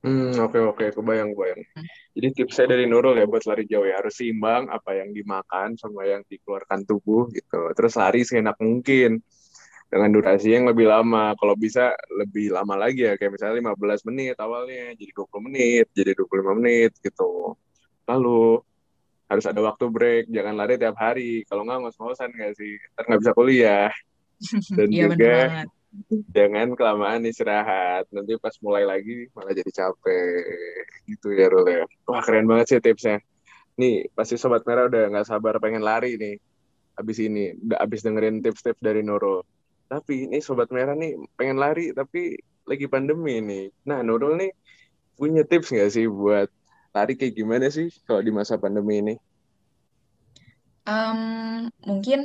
Hmm, 0.02 0.34
oke 0.34 0.58
oke, 0.58 0.86
kebayang 0.98 1.32
kebayang. 1.32 1.62
Hmm. 1.78 1.88
Jadi 2.18 2.28
tipsnya 2.36 2.66
dari 2.74 2.90
Nurul 2.90 3.16
ya 3.22 3.30
buat 3.30 3.46
lari 3.48 3.64
jauh 3.70 3.86
ya 3.86 4.02
harus 4.02 4.18
seimbang 4.18 4.68
apa 4.68 4.98
yang 4.98 5.16
dimakan 5.16 5.80
sama 5.80 6.04
yang 6.04 6.26
dikeluarkan 6.28 6.84
tubuh 6.84 7.32
gitu. 7.32 7.72
Terus 7.78 7.94
lari 7.96 8.26
seenak 8.28 8.58
mungkin 8.60 9.24
dengan 9.88 10.10
durasi 10.12 10.52
yang 10.52 10.66
lebih 10.68 10.90
lama. 10.90 11.38
Kalau 11.38 11.54
bisa 11.56 11.96
lebih 12.12 12.52
lama 12.52 12.76
lagi 12.76 13.08
ya 13.08 13.14
kayak 13.16 13.40
misalnya 13.40 13.72
15 13.72 14.04
menit 14.10 14.36
awalnya 14.42 14.98
jadi 14.98 15.12
20 15.16 15.48
menit, 15.48 15.86
jadi 15.94 16.12
25 16.18 16.60
menit 16.60 16.92
gitu. 17.00 17.56
Lalu 18.10 18.66
harus 19.32 19.48
ada 19.48 19.64
waktu 19.64 19.88
break, 19.88 20.28
jangan 20.28 20.60
lari 20.60 20.76
tiap 20.76 21.00
hari. 21.00 21.48
Kalau 21.48 21.64
nggak 21.64 21.88
ngos-ngosan 21.88 22.36
nggak 22.36 22.52
sih? 22.60 22.76
Ntar 22.92 23.04
nggak 23.08 23.22
bisa 23.24 23.32
kuliah. 23.32 23.92
Dan 24.78 24.88
Iya 24.92 25.08
juga 25.08 25.36
jangan 26.36 26.76
kelamaan 26.76 27.24
istirahat. 27.24 28.12
Nanti 28.12 28.36
pas 28.36 28.52
mulai 28.60 28.84
lagi 28.84 29.32
malah 29.32 29.56
jadi 29.56 29.72
capek. 29.72 30.44
Gitu 31.08 31.32
ya, 31.32 31.48
Rul 31.48 31.64
ya. 31.64 31.84
Wah, 32.12 32.20
keren 32.20 32.44
banget 32.44 32.76
sih 32.76 32.80
tipsnya. 32.84 33.24
Nih, 33.80 34.12
pasti 34.12 34.36
Sobat 34.36 34.68
Merah 34.68 34.92
udah 34.92 35.08
nggak 35.16 35.28
sabar 35.32 35.56
pengen 35.64 35.80
lari 35.80 36.20
nih. 36.20 36.36
Abis 37.00 37.24
ini, 37.24 37.56
udah 37.56 37.80
abis 37.88 38.04
dengerin 38.04 38.44
tips-tips 38.44 38.84
dari 38.84 39.00
Nurul. 39.00 39.48
Tapi 39.88 40.28
ini 40.28 40.44
Sobat 40.44 40.68
Merah 40.76 40.92
nih 40.92 41.16
pengen 41.40 41.56
lari, 41.56 41.96
tapi 41.96 42.36
lagi 42.68 42.86
pandemi 42.92 43.40
nih. 43.40 43.72
Nah, 43.88 44.04
Nurul 44.04 44.36
nih 44.36 44.52
punya 45.16 45.48
tips 45.48 45.72
nggak 45.72 45.92
sih 45.96 46.12
buat 46.12 46.52
lari 46.92 47.14
kayak 47.20 47.34
gimana 47.40 47.68
sih 47.72 47.88
kalau 48.04 48.22
di 48.24 48.32
masa 48.32 48.60
pandemi 48.60 49.00
ini? 49.00 49.16
Em, 50.88 51.20
mungkin 51.88 52.20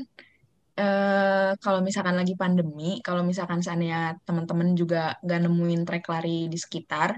eh, 0.76 1.50
kalau 1.62 1.80
misalkan 1.86 2.16
lagi 2.20 2.34
pandemi, 2.34 2.98
kalau 3.06 3.22
misalkan 3.22 3.60
seandainya 3.64 4.18
teman-teman 4.26 4.74
juga 4.74 5.16
nggak 5.24 5.40
nemuin 5.44 5.82
trek 5.86 6.04
lari 6.12 6.50
di 6.52 6.58
sekitar, 6.58 7.10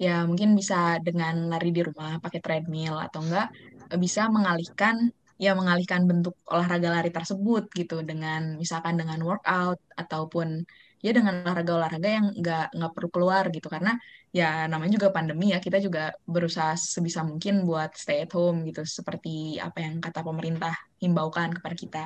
ya 0.00 0.24
mungkin 0.24 0.56
bisa 0.58 0.96
dengan 1.06 1.52
lari 1.52 1.70
di 1.76 1.82
rumah 1.84 2.16
pakai 2.24 2.40
treadmill 2.40 2.96
atau 2.96 3.20
enggak 3.20 3.48
bisa 4.00 4.32
mengalihkan 4.32 5.12
ya 5.40 5.56
mengalihkan 5.56 6.04
bentuk 6.04 6.36
olahraga 6.52 6.88
lari 7.00 7.10
tersebut 7.12 7.72
gitu 7.72 8.04
dengan 8.04 8.60
misalkan 8.60 9.00
dengan 9.00 9.20
workout 9.24 9.80
ataupun 9.96 10.68
ya 11.00 11.10
dengan 11.16 11.44
olahraga-olahraga 11.44 12.08
yang 12.08 12.26
nggak 12.36 12.66
nggak 12.76 12.92
perlu 12.92 13.08
keluar 13.08 13.44
gitu 13.48 13.68
karena 13.72 13.96
ya 14.30 14.70
namanya 14.70 14.92
juga 14.98 15.08
pandemi 15.16 15.50
ya. 15.54 15.58
Kita 15.58 15.78
juga 15.82 16.14
berusaha 16.26 16.74
sebisa 16.78 17.20
mungkin 17.26 17.66
buat 17.68 17.90
stay 17.98 18.24
at 18.24 18.32
home 18.34 18.66
gitu. 18.68 18.82
Seperti 18.86 19.58
apa 19.58 19.78
yang 19.84 19.98
kata 19.98 20.20
pemerintah 20.22 20.74
himbaukan 21.02 21.50
kepada 21.58 21.76
kita. 21.76 22.02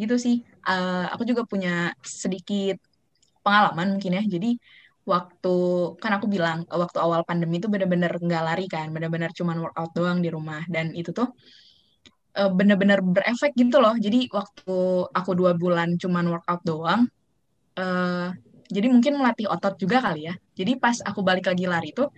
Gitu 0.00 0.14
sih. 0.18 0.36
Eh, 0.44 1.06
aku 1.14 1.22
juga 1.30 1.42
punya 1.46 1.94
sedikit 2.02 2.76
pengalaman 3.46 3.98
mungkin 3.98 4.18
ya. 4.18 4.22
Jadi 4.26 4.58
waktu 5.04 5.54
kan 6.02 6.12
aku 6.18 6.26
bilang 6.34 6.58
eh, 6.66 6.78
waktu 6.82 6.98
awal 6.98 7.22
pandemi 7.28 7.62
itu 7.62 7.68
bener-bener 7.70 8.12
nggak 8.18 8.42
lari 8.48 8.66
kan. 8.66 8.90
Bener-bener 8.94 9.30
cuman 9.38 9.56
workout 9.62 9.90
doang 9.94 10.18
di 10.24 10.28
rumah. 10.34 10.62
Dan 10.66 10.90
itu 10.98 11.10
tuh 11.14 11.28
eh, 12.38 12.50
bener-bener 12.50 12.98
berefek 13.02 13.52
gitu 13.54 13.78
loh. 13.78 13.94
Jadi 13.94 14.26
waktu 14.34 14.74
aku 15.18 15.30
dua 15.38 15.52
bulan 15.54 15.94
cuman 16.02 16.24
workout 16.34 16.62
doang 16.66 17.06
eh, 17.78 18.28
jadi 18.68 18.86
mungkin 18.88 19.20
melatih 19.20 19.46
otot 19.50 19.74
juga 19.76 20.00
kali 20.00 20.28
ya. 20.28 20.34
Jadi 20.56 20.80
pas 20.80 20.96
aku 21.04 21.20
balik 21.20 21.50
lagi 21.50 21.64
lari 21.68 21.90
tuh 21.92 22.08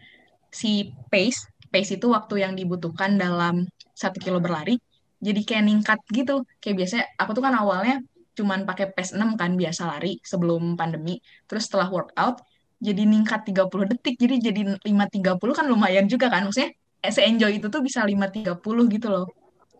si 0.50 0.94
pace 1.11 1.50
pace 1.68 1.98
itu 1.98 2.06
waktu 2.09 2.46
yang 2.46 2.52
dibutuhkan 2.54 3.18
dalam 3.18 3.66
satu 3.92 4.22
kilo 4.22 4.38
berlari 4.38 4.78
jadi 5.20 5.40
kayak 5.42 5.64
ningkat 5.66 5.98
gitu. 6.12 6.44
Kayak 6.62 6.76
biasanya 6.85 7.04
aku 7.18 7.30
tuh 7.37 7.44
kan 7.46 7.54
awalnya 7.56 7.96
cuman 8.37 8.68
pakai 8.68 8.92
pace 8.92 9.16
6 9.16 9.35
kan 9.40 9.56
biasa 9.56 9.82
lari 9.96 10.20
sebelum 10.20 10.76
pandemi. 10.76 11.18
Terus 11.48 11.66
setelah 11.66 11.88
workout 11.88 12.44
jadi 12.76 13.02
ningkat 13.09 13.48
30 13.48 13.88
detik 13.88 14.20
jadi 14.20 14.37
jadi 14.52 14.61
5.30 14.85 15.52
kan 15.56 15.66
lumayan 15.66 16.06
juga 16.06 16.28
kan. 16.28 16.44
Maksudnya 16.46 16.70
eh, 17.02 17.12
se-enjoy 17.12 17.59
itu 17.59 17.66
tuh 17.72 17.80
bisa 17.80 18.04
5.30 18.04 18.92
gitu 18.92 19.09
loh. 19.09 19.26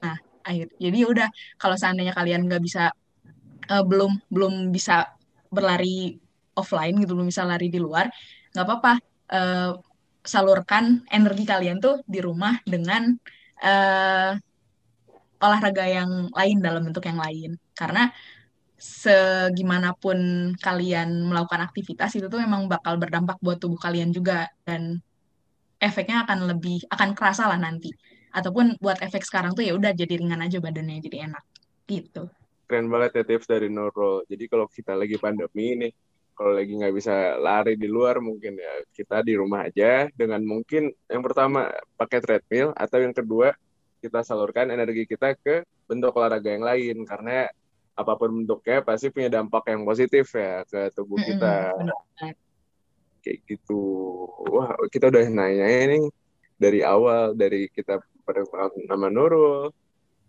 Nah 0.01 0.17
akhir 0.47 0.73
jadi 0.81 0.97
ya 1.05 1.07
udah 1.13 1.29
kalau 1.61 1.77
seandainya 1.77 2.15
kalian 2.17 2.49
nggak 2.49 2.63
bisa 2.65 2.91
eh, 3.69 3.85
belum 3.85 4.13
belum 4.33 4.73
bisa 4.73 5.15
berlari 5.53 6.26
offline 6.57 6.97
gitu, 6.99 7.13
misal 7.21 7.53
lari 7.53 7.69
di 7.69 7.79
luar, 7.79 8.09
nggak 8.53 8.65
apa-apa. 8.67 8.93
Uh, 9.27 9.71
salurkan 10.27 11.07
energi 11.15 11.47
kalian 11.47 11.79
tuh 11.79 12.03
di 12.03 12.19
rumah 12.19 12.59
dengan 12.67 13.15
uh, 13.63 14.35
olahraga 15.39 15.87
yang 15.87 16.33
lain 16.35 16.59
dalam 16.59 16.83
bentuk 16.83 17.07
yang 17.07 17.21
lain. 17.23 17.55
Karena 17.77 18.11
segimanapun 18.77 20.53
kalian 20.61 21.25
melakukan 21.25 21.65
aktivitas 21.65 22.13
itu 22.13 22.29
tuh 22.29 22.41
memang 22.45 22.69
bakal 22.69 23.01
berdampak 23.01 23.41
buat 23.41 23.57
tubuh 23.57 23.81
kalian 23.81 24.13
juga 24.13 24.53
dan 24.69 25.01
efeknya 25.81 26.29
akan 26.29 26.45
lebih 26.45 26.85
akan 26.93 27.17
kerasa 27.17 27.49
lah 27.49 27.57
nanti 27.57 27.89
ataupun 28.37 28.77
buat 28.77 29.01
efek 29.01 29.25
sekarang 29.25 29.57
tuh 29.57 29.65
ya 29.65 29.73
udah 29.73 29.97
jadi 29.97 30.21
ringan 30.21 30.45
aja 30.45 30.61
badannya 30.61 31.01
jadi 31.01 31.33
enak 31.33 31.45
gitu 31.89 32.29
keren 32.69 32.93
banget 32.93 33.25
ya 33.25 33.25
tips 33.25 33.49
dari 33.49 33.73
Nurul 33.73 34.29
jadi 34.29 34.45
kalau 34.45 34.69
kita 34.69 34.93
lagi 34.93 35.17
pandemi 35.17 35.73
nih 35.73 35.93
kalau 36.37 36.53
lagi 36.53 36.77
nggak 36.77 36.95
bisa 36.95 37.41
lari 37.41 37.81
di 37.81 37.89
luar 37.89 38.21
mungkin 38.21 38.61
ya 38.61 38.85
kita 38.93 39.25
di 39.25 39.35
rumah 39.35 39.67
aja 39.67 40.07
dengan 40.13 40.45
mungkin 40.45 40.93
yang 41.09 41.25
pertama 41.25 41.73
pakai 41.97 42.21
treadmill 42.21 42.77
atau 42.77 43.01
yang 43.01 43.17
kedua 43.17 43.57
kita 44.05 44.21
salurkan 44.21 44.69
energi 44.69 45.09
kita 45.09 45.33
ke 45.35 45.65
bentuk 45.89 46.13
olahraga 46.13 46.53
yang 46.53 46.63
lain 46.63 47.03
karena 47.09 47.49
apa 47.97 48.13
pun 48.21 48.45
bentuknya 48.45 48.85
pasti 48.85 49.09
punya 49.09 49.33
dampak 49.33 49.73
yang 49.73 49.89
positif 49.89 50.29
ya 50.37 50.63
ke 50.69 50.93
tubuh 50.93 51.17
kita. 51.17 51.73
Kayak 53.25 53.39
gitu. 53.49 53.83
Wah, 54.53 54.77
kita 54.93 55.09
udah 55.09 55.25
nanya 55.33 55.65
ini 55.65 56.13
dari 56.61 56.85
awal 56.85 57.33
dari 57.33 57.73
kita 57.73 57.99
perkenalkan 58.23 58.85
nama 58.85 59.09
Nurul, 59.09 59.73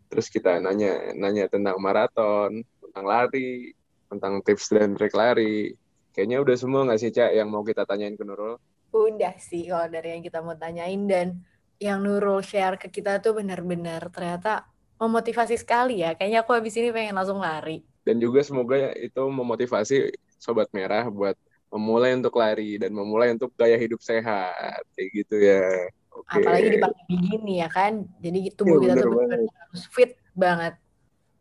terus 0.08 0.32
kita 0.32 0.64
nanya 0.64 1.12
nanya 1.14 1.52
tentang 1.52 1.76
maraton, 1.84 2.64
tentang 2.64 3.06
lari, 3.06 3.76
tentang 4.08 4.40
tips 4.42 4.72
dan 4.72 4.96
trik 4.96 5.12
lari. 5.12 5.76
Kayaknya 6.18 6.42
udah 6.42 6.56
semua 6.58 6.82
nggak 6.82 6.98
sih 6.98 7.14
Cak 7.14 7.30
yang 7.30 7.54
mau 7.54 7.62
kita 7.62 7.86
tanyain 7.86 8.18
ke 8.18 8.26
Nurul? 8.26 8.58
Udah 8.90 9.38
sih 9.38 9.70
kalau 9.70 9.86
dari 9.86 10.18
yang 10.18 10.26
kita 10.26 10.42
mau 10.42 10.58
tanyain 10.58 10.98
dan 11.06 11.46
yang 11.78 12.02
Nurul 12.02 12.42
share 12.42 12.74
ke 12.82 12.90
kita 12.90 13.22
tuh 13.22 13.38
benar-benar 13.38 14.10
ternyata 14.10 14.66
memotivasi 14.98 15.62
sekali 15.62 16.02
ya. 16.02 16.18
Kayaknya 16.18 16.42
aku 16.42 16.58
habis 16.58 16.74
ini 16.74 16.90
pengen 16.90 17.22
langsung 17.22 17.38
lari. 17.38 17.86
Dan 18.02 18.18
juga 18.18 18.42
semoga 18.42 18.98
itu 18.98 19.22
memotivasi 19.30 20.10
Sobat 20.42 20.74
Merah 20.74 21.06
buat 21.06 21.38
memulai 21.70 22.18
untuk 22.18 22.34
lari 22.42 22.82
dan 22.82 22.98
memulai 22.98 23.38
untuk 23.38 23.54
gaya 23.54 23.78
hidup 23.78 24.02
sehat. 24.02 24.90
Kayak 24.98 25.10
gitu 25.14 25.36
ya. 25.38 25.70
Okay. 26.10 26.42
Apalagi 26.42 26.70
di 26.74 26.80
pagi 26.82 27.14
gini 27.14 27.62
ya 27.62 27.70
kan. 27.70 28.10
Jadi 28.18 28.58
tubuh 28.58 28.82
ya, 28.82 28.98
kita 28.98 29.06
tuh 29.06 29.22
harus 29.22 29.84
fit 29.94 30.18
banget. 30.34 30.82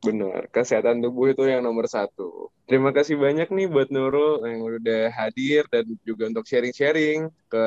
Benar, 0.04 0.48
kesehatan 0.52 1.00
tubuh 1.00 1.32
itu 1.32 1.44
yang 1.48 1.64
nomor 1.64 1.88
satu. 1.88 2.52
Terima 2.66 2.90
kasih 2.90 3.14
banyak 3.14 3.46
nih 3.46 3.70
buat 3.70 3.94
Nurul 3.94 4.42
yang 4.42 4.60
udah 4.66 5.08
hadir 5.14 5.64
dan 5.70 5.86
juga 6.02 6.26
untuk 6.26 6.42
sharing-sharing 6.50 7.30
ke 7.46 7.66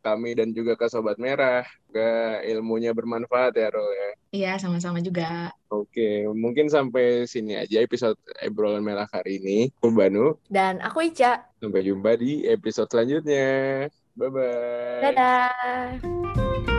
kami 0.00 0.32
dan 0.32 0.56
juga 0.56 0.80
ke 0.80 0.88
Sobat 0.88 1.20
Merah. 1.20 1.62
Ke 1.90 2.40
ilmunya 2.46 2.94
bermanfaat 2.94 3.58
ya, 3.58 3.68
Rul 3.74 3.90
ya. 3.90 4.10
Iya, 4.30 4.52
sama-sama 4.62 5.02
juga. 5.02 5.50
Oke, 5.68 6.22
mungkin 6.30 6.70
sampai 6.70 7.26
sini 7.26 7.58
aja 7.58 7.82
episode 7.82 8.16
Ebrolan 8.38 8.86
Merah 8.86 9.10
hari 9.10 9.42
ini. 9.42 9.74
Aku 9.82 9.90
Banu. 9.90 10.38
Dan 10.46 10.78
aku 10.80 11.10
Ica. 11.10 11.50
Sampai 11.58 11.82
jumpa 11.82 12.14
di 12.14 12.46
episode 12.46 12.88
selanjutnya. 12.88 13.90
Bye-bye. 14.14 15.02
Dadah. 15.02 16.69